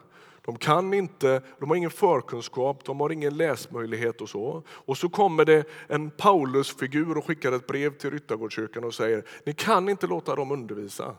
de 0.46 0.58
kan 0.58 0.94
inte, 0.94 1.42
de 1.58 1.68
har 1.68 1.76
ingen 1.76 1.90
förkunskap, 1.90 2.84
de 2.84 3.00
har 3.00 3.10
ingen 3.10 3.36
läsmöjlighet 3.36 4.20
och 4.20 4.28
så. 4.28 4.62
Och 4.68 4.98
så 4.98 5.08
kommer 5.08 5.44
det 5.44 5.64
en 5.88 6.10
Paulusfigur 6.10 7.18
och 7.18 7.24
skickar 7.24 7.52
ett 7.52 7.66
brev 7.66 7.96
till 7.98 8.10
Ryttargårdskyrkan 8.10 8.84
och 8.84 8.94
säger, 8.94 9.24
ni 9.44 9.52
kan 9.52 9.88
inte 9.88 10.06
låta 10.06 10.36
dem 10.36 10.50
undervisa. 10.50 11.14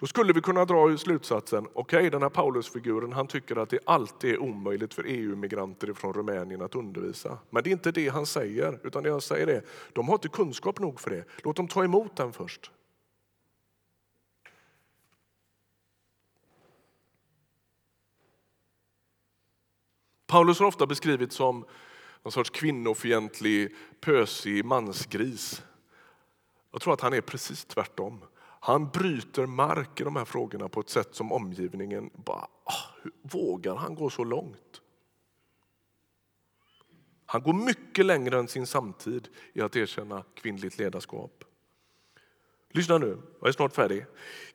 Då 0.00 0.06
skulle 0.06 0.32
vi 0.32 0.40
kunna 0.40 0.64
dra 0.64 0.96
slutsatsen, 0.96 1.66
okej 1.74 1.98
okay, 1.98 2.10
den 2.10 2.22
här 2.22 2.28
Paulusfiguren 2.28 3.12
han 3.12 3.26
tycker 3.26 3.56
att 3.56 3.70
det 3.70 3.78
alltid 3.84 4.30
är 4.30 4.38
omöjligt 4.38 4.94
för 4.94 5.04
EU-migranter 5.06 5.92
från 5.92 6.12
Rumänien 6.12 6.62
att 6.62 6.74
undervisa. 6.74 7.38
Men 7.50 7.62
det 7.62 7.70
är 7.70 7.72
inte 7.72 7.92
det 7.92 8.08
han 8.08 8.26
säger, 8.26 8.80
utan 8.84 9.02
det 9.02 9.10
han 9.10 9.20
säger 9.20 9.46
är, 9.46 9.64
de 9.92 10.08
har 10.08 10.14
inte 10.14 10.28
kunskap 10.28 10.78
nog 10.78 11.00
för 11.00 11.10
det. 11.10 11.24
Låt 11.44 11.56
dem 11.56 11.68
ta 11.68 11.84
emot 11.84 12.16
den 12.16 12.32
först. 12.32 12.70
Paulus 20.26 20.58
har 20.58 20.66
ofta 20.66 20.86
beskrivits 20.86 21.36
som 21.36 21.64
någon 22.22 22.32
sorts 22.32 22.50
kvinnofientlig, 22.50 23.76
pösig 24.00 24.64
mansgris. 24.64 25.62
Jag 26.72 26.80
tror 26.80 26.92
att 26.92 27.00
han 27.00 27.12
är 27.12 27.20
precis 27.20 27.64
tvärtom. 27.64 28.24
Han 28.60 28.88
bryter 28.88 29.46
mark 29.46 30.00
i 30.00 30.04
de 30.04 30.16
här 30.16 30.24
frågorna 30.24 30.68
på 30.68 30.80
ett 30.80 30.88
sätt 30.88 31.14
som 31.14 31.32
omgivningen 31.32 32.10
bara, 32.14 32.48
ah, 32.64 33.08
vågar 33.22 33.74
han 33.74 33.94
gå 33.94 34.10
så 34.10 34.24
långt? 34.24 34.80
Han 37.26 37.42
går 37.42 37.52
mycket 37.52 38.06
längre 38.06 38.38
än 38.38 38.48
sin 38.48 38.66
samtid 38.66 39.28
i 39.52 39.60
att 39.60 39.76
erkänna 39.76 40.24
kvinnligt 40.34 40.78
ledarskap. 40.78 41.44
Lyssna 42.72 42.98
nu, 42.98 43.18
jag 43.40 43.48
är 43.48 43.52
snart 43.52 43.74
färdig. 43.74 44.06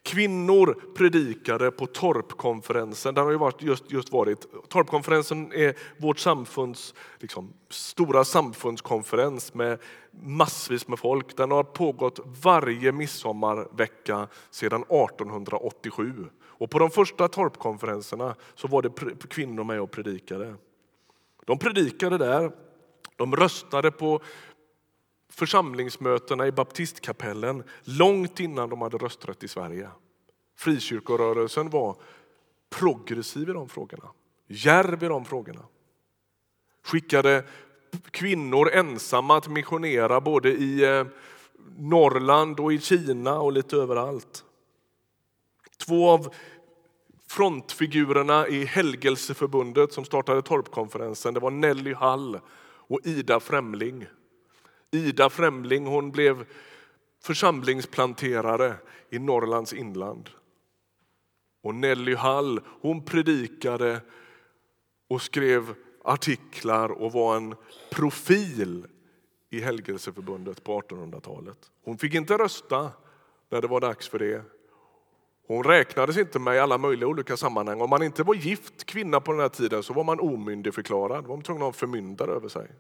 Kvinnor 0.04 0.94
predikade 0.96 1.72
på 1.72 1.86
Torpkonferensen. 1.86 3.14
Den 3.14 3.24
har 3.24 3.32
ju 3.32 3.38
varit 3.38 3.62
just, 3.62 3.92
just 3.92 4.12
varit. 4.12 4.46
Torpkonferensen 4.70 5.54
är 5.54 5.76
vårt 5.98 6.20
samfunds 6.20 6.94
liksom, 7.20 7.54
stora 7.70 8.24
samfundskonferens 8.24 9.54
med 9.54 9.80
massvis 10.12 10.88
med 10.88 11.00
folk. 11.00 11.38
Den 11.38 11.52
har 11.52 11.64
pågått 11.64 12.20
varje 12.44 12.92
midsommarvecka 12.92 14.28
sedan 14.50 14.82
1887. 14.82 16.30
Och 16.42 16.70
på 16.70 16.80
de 16.80 16.92
första 16.92 17.28
torpkonferenserna 17.28 18.36
så 18.56 18.68
var 18.68 18.82
det 18.82 19.28
kvinnor 19.30 19.64
med 19.64 19.82
och 19.82 19.92
predikade. 19.92 20.56
De 21.46 21.60
predikade 21.60 22.18
där, 22.18 22.52
de 23.16 23.36
röstade 23.36 23.92
på 23.92 24.22
församlingsmötena 25.36 26.48
i 26.48 26.52
baptistkapellen 26.52 27.64
långt 27.84 28.40
innan 28.40 28.70
de 28.70 28.82
hade 28.82 28.98
rösträtt 28.98 29.44
i 29.44 29.48
Sverige. 29.48 29.90
Frikyrkorörelsen 30.58 31.70
var 31.70 31.96
progressiv 32.70 33.50
i 33.50 33.54
de 33.54 33.70
frågorna, 33.70 34.10
djärv 34.48 35.04
i 35.04 35.08
de 35.08 35.26
frågorna. 35.26 35.66
Skickade 36.84 37.44
kvinnor 38.12 38.70
ensamma 38.70 39.38
att 39.38 39.48
missionera 39.48 40.22
både 40.22 40.50
i 40.50 40.84
eh, 40.84 41.06
Norrland 41.78 42.60
och 42.60 42.74
i 42.74 42.80
Kina 42.80 43.40
och 43.40 43.52
lite 43.52 43.76
överallt. 43.76 44.44
Två 45.88 46.10
av 46.10 46.34
frontfigurerna 47.28 48.48
i 48.48 48.66
Helgelseförbundet 48.66 49.94
som 49.94 50.06
startade 50.06 50.42
Torpkonferensen 50.42 51.34
det 51.34 51.40
var 51.40 51.52
Nelly 51.52 51.94
Hall 51.94 52.40
och 52.64 53.00
Ida 53.04 53.40
Främling. 53.40 54.06
Ida 54.94 55.30
Främling 55.30 55.86
hon 55.86 56.12
blev 56.12 56.46
församlingsplanterare 57.24 58.76
i 59.10 59.20
Norrlands 59.20 59.74
inland. 59.74 60.30
Och 61.64 61.76
Nelly 61.76 62.16
Hall 62.16 62.62
hon 62.82 63.06
predikade 63.06 64.02
och 65.10 65.22
skrev 65.22 65.76
artiklar 66.04 66.90
och 66.90 67.12
var 67.12 67.38
en 67.38 67.56
profil 67.92 68.88
i 69.50 69.62
Helgelseförbundet 69.62 70.64
på 70.64 70.82
1800-talet. 70.82 71.72
Hon 71.84 71.98
fick 71.98 72.14
inte 72.14 72.38
rösta 72.38 72.92
när 73.50 73.62
det 73.62 73.68
var 73.68 73.82
dags 73.82 74.10
för 74.10 74.20
det. 74.20 74.44
Hon 75.48 75.64
räknades 75.64 76.18
inte 76.18 76.40
med 76.40 76.56
i 76.56 76.60
alla 76.60 76.78
möjliga 76.78 77.08
olika 77.08 77.38
sammanhang. 77.38 77.82
Om 77.82 77.90
man 77.90 78.04
inte 78.04 78.24
var 78.24 78.34
gift 78.34 78.86
kvinna 78.86 79.20
på 79.20 79.32
den 79.32 79.42
här 79.42 79.50
tiden 79.50 79.84
så 79.84 79.94
var 79.94 80.04
man 80.04 80.20
omyndigförklarad. 80.20 81.28
Var 81.28 81.36
man 81.36 81.44
tvungen 81.44 81.62
att 81.62 81.66
ha 81.66 81.68
en 81.68 81.74
förmyndare 81.74 82.32
över 82.32 82.48
sig. 82.48 82.72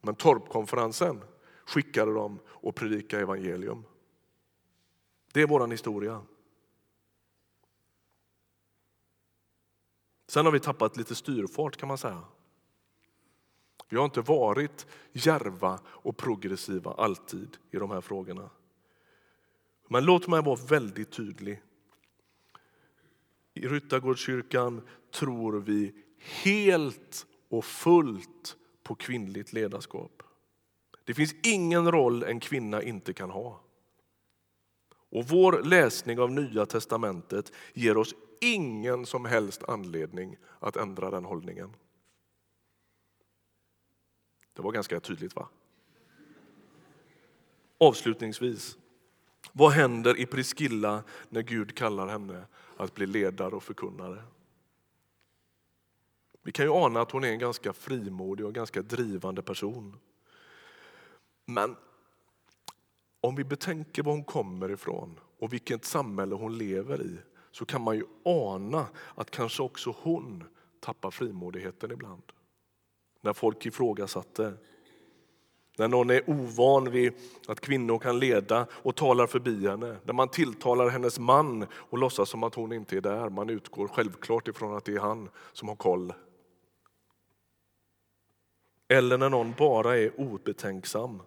Men 0.00 0.14
Torpkonferensen 0.14 1.20
skickade 1.66 2.14
dem 2.14 2.38
och 2.46 2.74
predikade 2.74 3.22
evangelium. 3.22 3.84
Det 5.32 5.42
är 5.42 5.46
vår 5.46 5.68
historia. 5.68 6.22
Sen 10.28 10.44
har 10.44 10.52
vi 10.52 10.60
tappat 10.60 10.96
lite 10.96 11.14
styrfart 11.14 11.76
kan 11.76 11.88
man 11.88 11.98
säga. 11.98 12.24
Vi 13.88 13.96
har 13.96 14.04
inte 14.04 14.20
varit 14.20 14.86
järva 15.12 15.80
och 15.86 16.16
progressiva 16.16 16.92
alltid 16.92 17.56
i 17.70 17.76
de 17.76 17.90
här 17.90 18.00
frågorna. 18.00 18.50
Men 19.88 20.04
låt 20.04 20.28
mig 20.28 20.42
vara 20.42 20.60
väldigt 20.68 21.12
tydlig. 21.12 21.62
I 23.54 23.68
Ryttargårdskyrkan 23.68 24.88
tror 25.10 25.60
vi 25.60 25.94
helt 26.18 27.26
och 27.48 27.64
fullt 27.64 28.56
på 28.82 28.94
kvinnligt 28.94 29.52
ledarskap. 29.52 30.22
Det 31.06 31.14
finns 31.14 31.34
ingen 31.42 31.92
roll 31.92 32.22
en 32.22 32.40
kvinna 32.40 32.82
inte 32.82 33.12
kan 33.12 33.30
ha. 33.30 33.60
Och 34.90 35.28
Vår 35.28 35.62
läsning 35.62 36.20
av 36.20 36.30
Nya 36.30 36.66
testamentet 36.66 37.52
ger 37.74 37.96
oss 37.96 38.14
ingen 38.40 39.06
som 39.06 39.24
helst 39.24 39.62
anledning 39.62 40.36
att 40.58 40.76
ändra 40.76 41.10
den 41.10 41.24
hållningen. 41.24 41.70
Det 44.52 44.62
var 44.62 44.72
ganska 44.72 45.00
tydligt 45.00 45.36
va? 45.36 45.48
Avslutningsvis, 47.78 48.78
vad 49.52 49.72
händer 49.72 50.20
i 50.20 50.26
Priskilla 50.26 51.02
när 51.28 51.42
Gud 51.42 51.76
kallar 51.76 52.06
henne 52.06 52.46
att 52.76 52.94
bli 52.94 53.06
ledare 53.06 53.54
och 53.54 53.62
förkunnare? 53.62 54.22
Vi 56.42 56.52
kan 56.52 56.64
ju 56.64 56.72
ana 56.72 57.00
att 57.00 57.10
hon 57.10 57.24
är 57.24 57.28
en 57.28 57.38
ganska 57.38 57.72
frimodig 57.72 58.46
och 58.46 58.54
ganska 58.54 58.82
drivande 58.82 59.42
person. 59.42 59.96
Men 61.46 61.76
om 63.20 63.34
vi 63.34 63.44
betänker 63.44 64.02
var 64.02 64.12
hon 64.12 64.24
kommer 64.24 64.70
ifrån 64.70 65.20
och 65.38 65.52
vilket 65.52 65.84
samhälle 65.84 66.34
hon 66.34 66.58
lever 66.58 67.02
i 67.02 67.18
så 67.50 67.64
kan 67.64 67.82
man 67.82 67.96
ju 67.96 68.04
ana 68.24 68.86
att 69.14 69.30
kanske 69.30 69.62
också 69.62 69.94
hon 69.98 70.44
tappar 70.80 71.10
frimodigheten 71.10 71.90
ibland. 71.90 72.22
När 73.20 73.32
folk 73.32 73.66
ifrågasatte. 73.66 74.54
När 75.78 75.88
någon 75.88 76.10
är 76.10 76.30
ovan 76.30 76.90
vid 76.90 77.12
att 77.48 77.60
kvinnor 77.60 77.98
kan 77.98 78.18
leda 78.18 78.66
och 78.72 78.96
talar 78.96 79.26
förbi 79.26 79.68
henne. 79.68 79.96
När 80.04 80.12
man 80.12 80.28
tilltalar 80.28 80.88
hennes 80.88 81.18
man 81.18 81.66
och 81.72 81.98
låtsas 81.98 82.28
som 82.28 82.42
att 82.42 82.54
hon 82.54 82.72
inte 82.72 82.96
är 82.96 83.00
där. 83.00 83.28
Man 83.28 83.50
utgår 83.50 83.88
självklart 83.88 84.48
ifrån 84.48 84.76
att 84.76 84.84
det 84.84 84.92
är 84.92 85.00
han 85.00 85.28
som 85.52 85.68
har 85.68 85.76
koll. 85.76 86.12
Eller 88.88 89.18
när 89.18 89.30
någon 89.30 89.54
bara 89.58 89.98
är 89.98 90.20
obetänksam. 90.20 91.22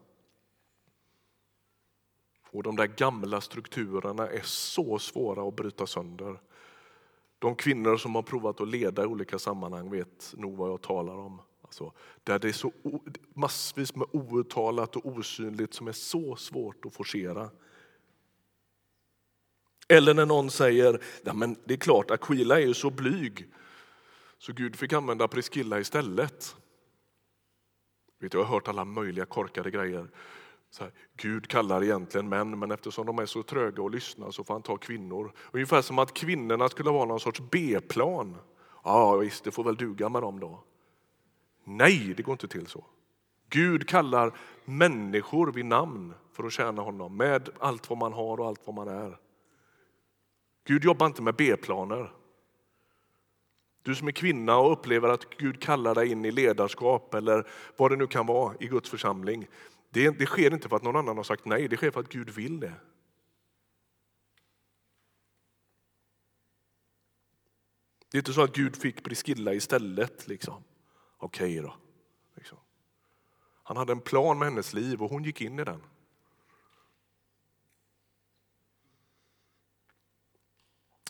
Och 2.52 2.64
de 2.64 2.76
där 2.76 2.88
gamla 2.88 3.42
strukturerna 3.42 4.28
är 4.28 4.42
så 4.44 5.00
svåra 5.00 5.48
att 5.48 5.56
bryta 5.56 5.88
sönder. 5.88 6.40
De 7.40 7.56
kvinnor 7.56 7.98
som 7.98 8.16
har 8.16 8.22
provat 8.22 8.62
att 8.62 8.68
leda 8.68 9.04
i 9.04 9.06
olika 9.06 9.40
sammanhang 9.40 9.90
vet 9.90 10.34
nog 10.38 10.58
vad 10.58 10.72
jag 10.72 10.82
talar 10.82 11.16
om. 11.16 11.42
Alltså, 11.62 11.94
där 12.24 12.40
det 12.40 12.48
är 12.48 12.54
så 12.54 12.72
massvis 13.34 13.96
med 13.96 14.08
outtalat 14.12 14.96
och 14.96 15.06
osynligt 15.06 15.74
som 15.74 15.88
är 15.88 15.92
så 15.92 16.36
svårt 16.36 16.86
att 16.86 16.94
forcera. 16.94 17.50
Eller 19.88 20.14
när 20.14 20.26
någon 20.26 20.50
säger, 20.50 21.04
ja, 21.24 21.34
men 21.34 21.56
det 21.66 21.74
är 21.74 21.78
klart 21.78 22.12
Aquila 22.12 22.60
är 22.60 22.66
ju 22.66 22.74
så 22.74 22.90
blyg 22.90 23.48
så 24.38 24.54
Gud 24.54 24.76
fick 24.76 24.94
använda 24.94 25.28
Priskilla 25.28 25.80
istället. 25.80 26.56
Vet, 28.20 28.34
jag 28.34 28.44
har 28.44 28.54
hört 28.54 28.68
alla 28.68 28.86
möjliga 28.86 29.26
korkade 29.26 29.72
grejer. 29.72 30.08
Här, 30.80 30.92
Gud 31.18 31.48
kallar 31.48 31.84
egentligen 31.84 32.30
män, 32.30 32.60
men 32.60 32.72
eftersom 32.72 33.06
de 33.06 33.20
är 33.20 33.26
så 33.26 33.44
tröga 33.44 33.84
att 33.84 33.92
lyssna 33.92 34.32
så 34.32 34.44
får 34.44 34.54
han 34.54 34.62
ta 34.62 34.78
kvinnor. 34.78 35.34
Ungefär 35.52 35.82
som 35.82 36.00
att 36.00 36.14
kvinnorna 36.14 36.70
skulle 36.70 36.90
vara 36.90 37.06
någon 37.06 37.20
sorts 37.20 37.42
B-plan. 37.52 38.38
Ja, 38.84 39.16
visst, 39.16 39.44
det 39.44 39.52
får 39.52 39.64
väl 39.64 39.76
duga 39.76 40.10
med 40.10 40.22
dem 40.22 40.40
då. 40.40 40.64
Nej, 41.64 42.14
det 42.18 42.24
går 42.24 42.34
inte 42.34 42.48
till 42.48 42.68
så. 42.68 42.86
Gud 43.50 43.88
kallar 43.88 44.38
människor 44.66 45.52
vid 45.52 45.66
namn 45.66 46.14
för 46.34 46.44
att 46.44 46.54
tjäna 46.54 46.82
honom 46.82 47.18
med 47.18 47.50
allt 47.60 47.90
vad 47.90 47.98
man 47.98 48.14
har 48.14 48.40
och 48.40 48.48
allt 48.48 48.62
vad 48.66 48.76
man 48.76 48.88
är. 48.88 49.18
Gud 50.68 50.84
jobbar 50.84 51.06
inte 51.06 51.22
med 51.22 51.36
B-planer. 51.36 52.14
Du 53.84 53.96
som 53.96 54.08
är 54.08 54.12
kvinna 54.12 54.58
och 54.58 54.72
upplever 54.72 55.10
att 55.10 55.30
Gud 55.38 55.62
kallar 55.62 55.96
dig 55.96 56.12
in 56.12 56.26
i 56.26 56.32
ledarskap 56.32 57.14
eller 57.14 57.48
vad 57.78 57.92
det 57.92 57.98
nu 57.98 58.08
kan 58.08 58.26
vara 58.26 58.56
i 58.60 58.68
Guds 58.68 58.90
församling. 58.90 59.48
Det, 59.90 60.10
det 60.10 60.26
sker 60.26 60.54
inte 60.54 60.70
för 60.70 60.76
att 60.76 60.84
någon 60.84 60.96
annan 60.96 61.18
har 61.18 61.24
sagt 61.24 61.46
nej, 61.46 61.68
det 61.68 61.78
sker 61.78 61.92
för 61.92 62.00
att 62.00 62.10
Gud 62.10 62.30
vill 62.30 62.60
det. 62.60 62.74
Det 68.12 68.18
är 68.18 68.20
inte 68.20 68.34
så 68.34 68.42
att 68.42 68.56
Gud 68.56 68.76
fick 68.76 69.04
Priskilla 69.04 69.54
istället. 69.54 70.28
Liksom. 70.28 70.64
Okej 71.18 71.56
då. 71.56 71.76
Liksom. 72.36 72.58
Han 73.64 73.78
hade 73.78 73.92
en 73.92 74.02
plan 74.02 74.40
med 74.40 74.48
hennes 74.48 74.74
liv 74.74 75.04
och 75.04 75.10
hon 75.10 75.24
gick 75.24 75.42
in 75.42 75.60
i 75.60 75.64
den. 75.64 75.82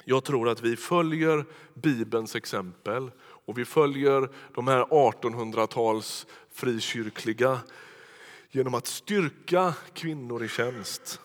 Jag 0.04 0.24
tror 0.24 0.50
att 0.50 0.62
vi 0.62 0.76
följer 0.76 1.46
Bibelns 1.74 2.36
exempel 2.36 3.12
och 3.20 3.58
vi 3.58 3.66
följer 3.66 4.30
de 4.54 4.68
här 4.68 4.84
1800-tals 4.84 6.28
frikyrkliga 6.52 7.60
genom 8.52 8.74
att 8.74 8.88
styrka 8.88 9.74
kvinnor 9.94 10.44
i 10.44 10.48
tjänst. 10.48 11.20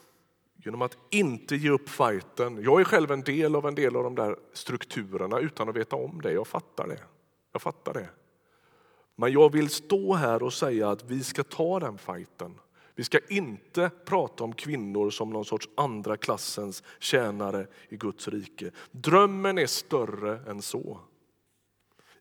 Genom 0.57 0.83
att 0.83 0.97
inte 1.11 1.57
ge 1.57 1.71
upp 1.71 1.89
fighten. 1.89 2.63
Jag 2.63 2.81
är 2.81 2.85
själv 2.85 3.11
en 3.11 3.23
del 3.23 3.57
av 3.57 3.67
en 3.67 3.75
del 3.75 3.97
av 3.97 4.05
de 4.05 4.15
där 4.15 4.37
strukturerna 4.53 5.39
utan 5.39 5.69
att 5.69 5.77
veta 5.77 5.97
om 5.97 6.21
det. 6.23 6.33
Jag 6.33 6.47
fattar 6.47 6.87
det. 6.87 7.01
Jag 7.53 7.63
fattar 7.63 7.95
det. 7.95 8.09
Men 9.17 9.33
jag 9.33 9.53
vill 9.53 9.69
stå 9.69 10.15
här 10.15 10.43
och 10.43 10.53
säga 10.53 10.91
att 10.91 11.05
vi 11.05 11.25
ska 11.25 11.45
ta 11.45 11.81
den 11.81 11.99
fighten. 11.99 12.55
Vi 12.95 13.05
ska 13.05 13.19
inte 13.29 13.91
prata 14.05 14.45
om 14.45 14.53
kvinnor 14.53 15.11
som 15.11 15.31
någon 15.31 15.45
sorts 15.45 15.69
andra 15.75 16.17
klassens 16.17 16.83
tjänare 16.99 17.67
i 17.89 17.97
Guds 17.97 18.29
rike. 18.29 18.71
Drömmen 18.91 19.59
är 19.59 19.67
större 19.67 20.51
än 20.51 20.63
så. 20.63 21.01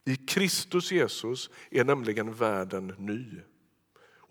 I 0.06 0.16
Kristus 0.16 0.92
Jesus 0.92 1.50
är 1.72 1.84
nämligen 1.84 2.34
världen 2.34 2.94
ny. 2.98 3.26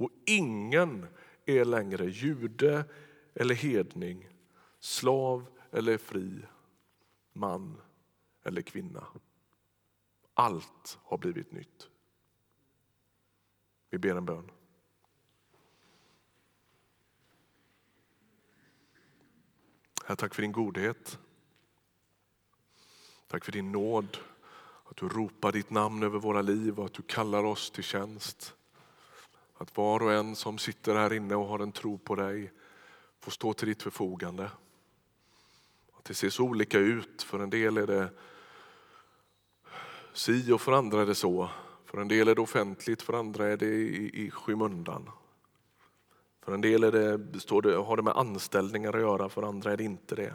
Och 0.02 0.10
ingen 0.26 1.06
är 1.44 1.64
längre 1.64 2.06
jude 2.06 2.84
eller 3.34 3.54
hedning, 3.54 4.28
slav 4.78 5.46
eller 5.70 5.98
fri, 5.98 6.38
man 7.32 7.80
eller 8.42 8.62
kvinna. 8.62 9.06
Allt 10.34 10.98
har 11.02 11.18
blivit 11.18 11.52
nytt. 11.52 11.88
Vi 13.90 13.98
ber 13.98 14.16
en 14.16 14.24
bön. 14.24 14.50
Herre, 20.04 20.16
tack 20.16 20.34
för 20.34 20.42
din 20.42 20.52
godhet. 20.52 21.18
Tack 23.26 23.44
för 23.44 23.52
din 23.52 23.72
nåd, 23.72 24.18
att 24.84 24.96
du 24.96 25.08
ropar 25.08 25.52
ditt 25.52 25.70
namn 25.70 26.02
över 26.02 26.18
våra 26.18 26.42
liv 26.42 26.78
och 26.78 26.86
att 26.86 26.94
du 26.94 27.02
kallar 27.02 27.44
oss 27.44 27.70
till 27.70 27.84
tjänst. 27.84 28.54
Att 29.62 29.76
var 29.76 30.02
och 30.02 30.12
en 30.12 30.36
som 30.36 30.58
sitter 30.58 30.94
här 30.94 31.12
inne 31.12 31.34
och 31.34 31.46
har 31.46 31.58
en 31.58 31.72
tro 31.72 31.98
på 31.98 32.14
dig 32.14 32.52
får 33.20 33.30
stå 33.30 33.52
till 33.52 33.68
ditt 33.68 33.82
förfogande. 33.82 34.50
Att 35.92 36.04
det 36.04 36.14
ser 36.14 36.30
så 36.30 36.44
olika 36.44 36.78
ut. 36.78 37.22
För 37.22 37.40
en 37.40 37.50
del 37.50 37.76
är 37.76 37.86
det 37.86 38.08
si 40.12 40.52
och 40.52 40.60
för 40.60 40.72
andra 40.72 41.02
är 41.02 41.06
det 41.06 41.14
så. 41.14 41.48
För 41.84 41.98
en 41.98 42.08
del 42.08 42.28
är 42.28 42.34
det 42.34 42.40
offentligt, 42.40 43.02
för 43.02 43.12
andra 43.12 43.46
är 43.46 43.56
det 43.56 43.66
i, 43.66 44.26
i 44.26 44.30
skymundan. 44.30 45.10
För 46.44 46.52
en 46.52 46.60
del 46.60 46.84
är 46.84 46.92
det, 46.92 47.40
står 47.40 47.62
det, 47.62 47.76
har 47.76 47.96
det 47.96 48.02
med 48.02 48.16
anställningar 48.16 48.92
att 48.92 49.00
göra, 49.00 49.28
för 49.28 49.42
andra 49.42 49.72
är 49.72 49.76
det 49.76 49.84
inte 49.84 50.14
det. 50.14 50.34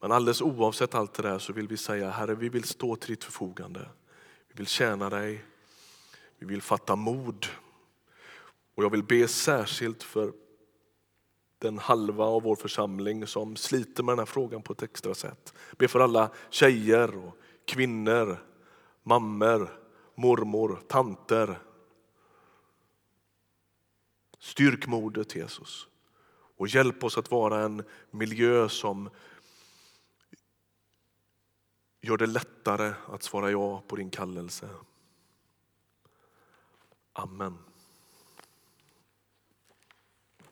Men 0.00 0.12
alldeles 0.12 0.42
oavsett 0.42 0.94
allt 0.94 1.14
det 1.14 1.22
där 1.22 1.38
så 1.38 1.52
vill 1.52 1.68
vi 1.68 1.76
säga 1.76 2.10
Herre, 2.10 2.34
vi 2.34 2.48
vill 2.48 2.64
stå 2.64 2.96
till 2.96 3.10
ditt 3.10 3.24
förfogande. 3.24 3.88
Vi 4.48 4.54
vill 4.54 4.66
tjäna 4.66 5.10
dig. 5.10 5.44
Vi 6.38 6.46
vill 6.46 6.62
fatta 6.62 6.96
mod. 6.96 7.46
Och 8.74 8.84
jag 8.84 8.90
vill 8.90 9.02
be 9.02 9.28
särskilt 9.28 10.02
för 10.02 10.32
den 11.58 11.78
halva 11.78 12.24
av 12.24 12.42
vår 12.42 12.56
församling 12.56 13.26
som 13.26 13.56
sliter 13.56 14.02
med 14.02 14.12
den 14.12 14.18
här 14.18 14.26
frågan 14.26 14.62
på 14.62 14.72
ett 14.72 14.82
extra 14.82 15.14
sätt. 15.14 15.54
Be 15.78 15.88
för 15.88 16.00
alla 16.00 16.30
tjejer 16.50 17.16
och 17.16 17.36
kvinnor, 17.64 18.38
mammor, 19.02 19.80
mormor, 20.14 20.80
tanter. 20.88 21.58
Styrk 24.38 24.86
modet 24.86 25.36
Jesus 25.36 25.88
och 26.56 26.68
hjälp 26.68 27.04
oss 27.04 27.18
att 27.18 27.30
vara 27.30 27.60
en 27.60 27.84
miljö 28.10 28.68
som 28.68 29.10
gör 32.00 32.16
det 32.16 32.26
lättare 32.26 32.94
att 33.06 33.22
svara 33.22 33.50
ja 33.50 33.82
på 33.88 33.96
din 33.96 34.10
kallelse. 34.10 34.68
Amen. 37.12 37.58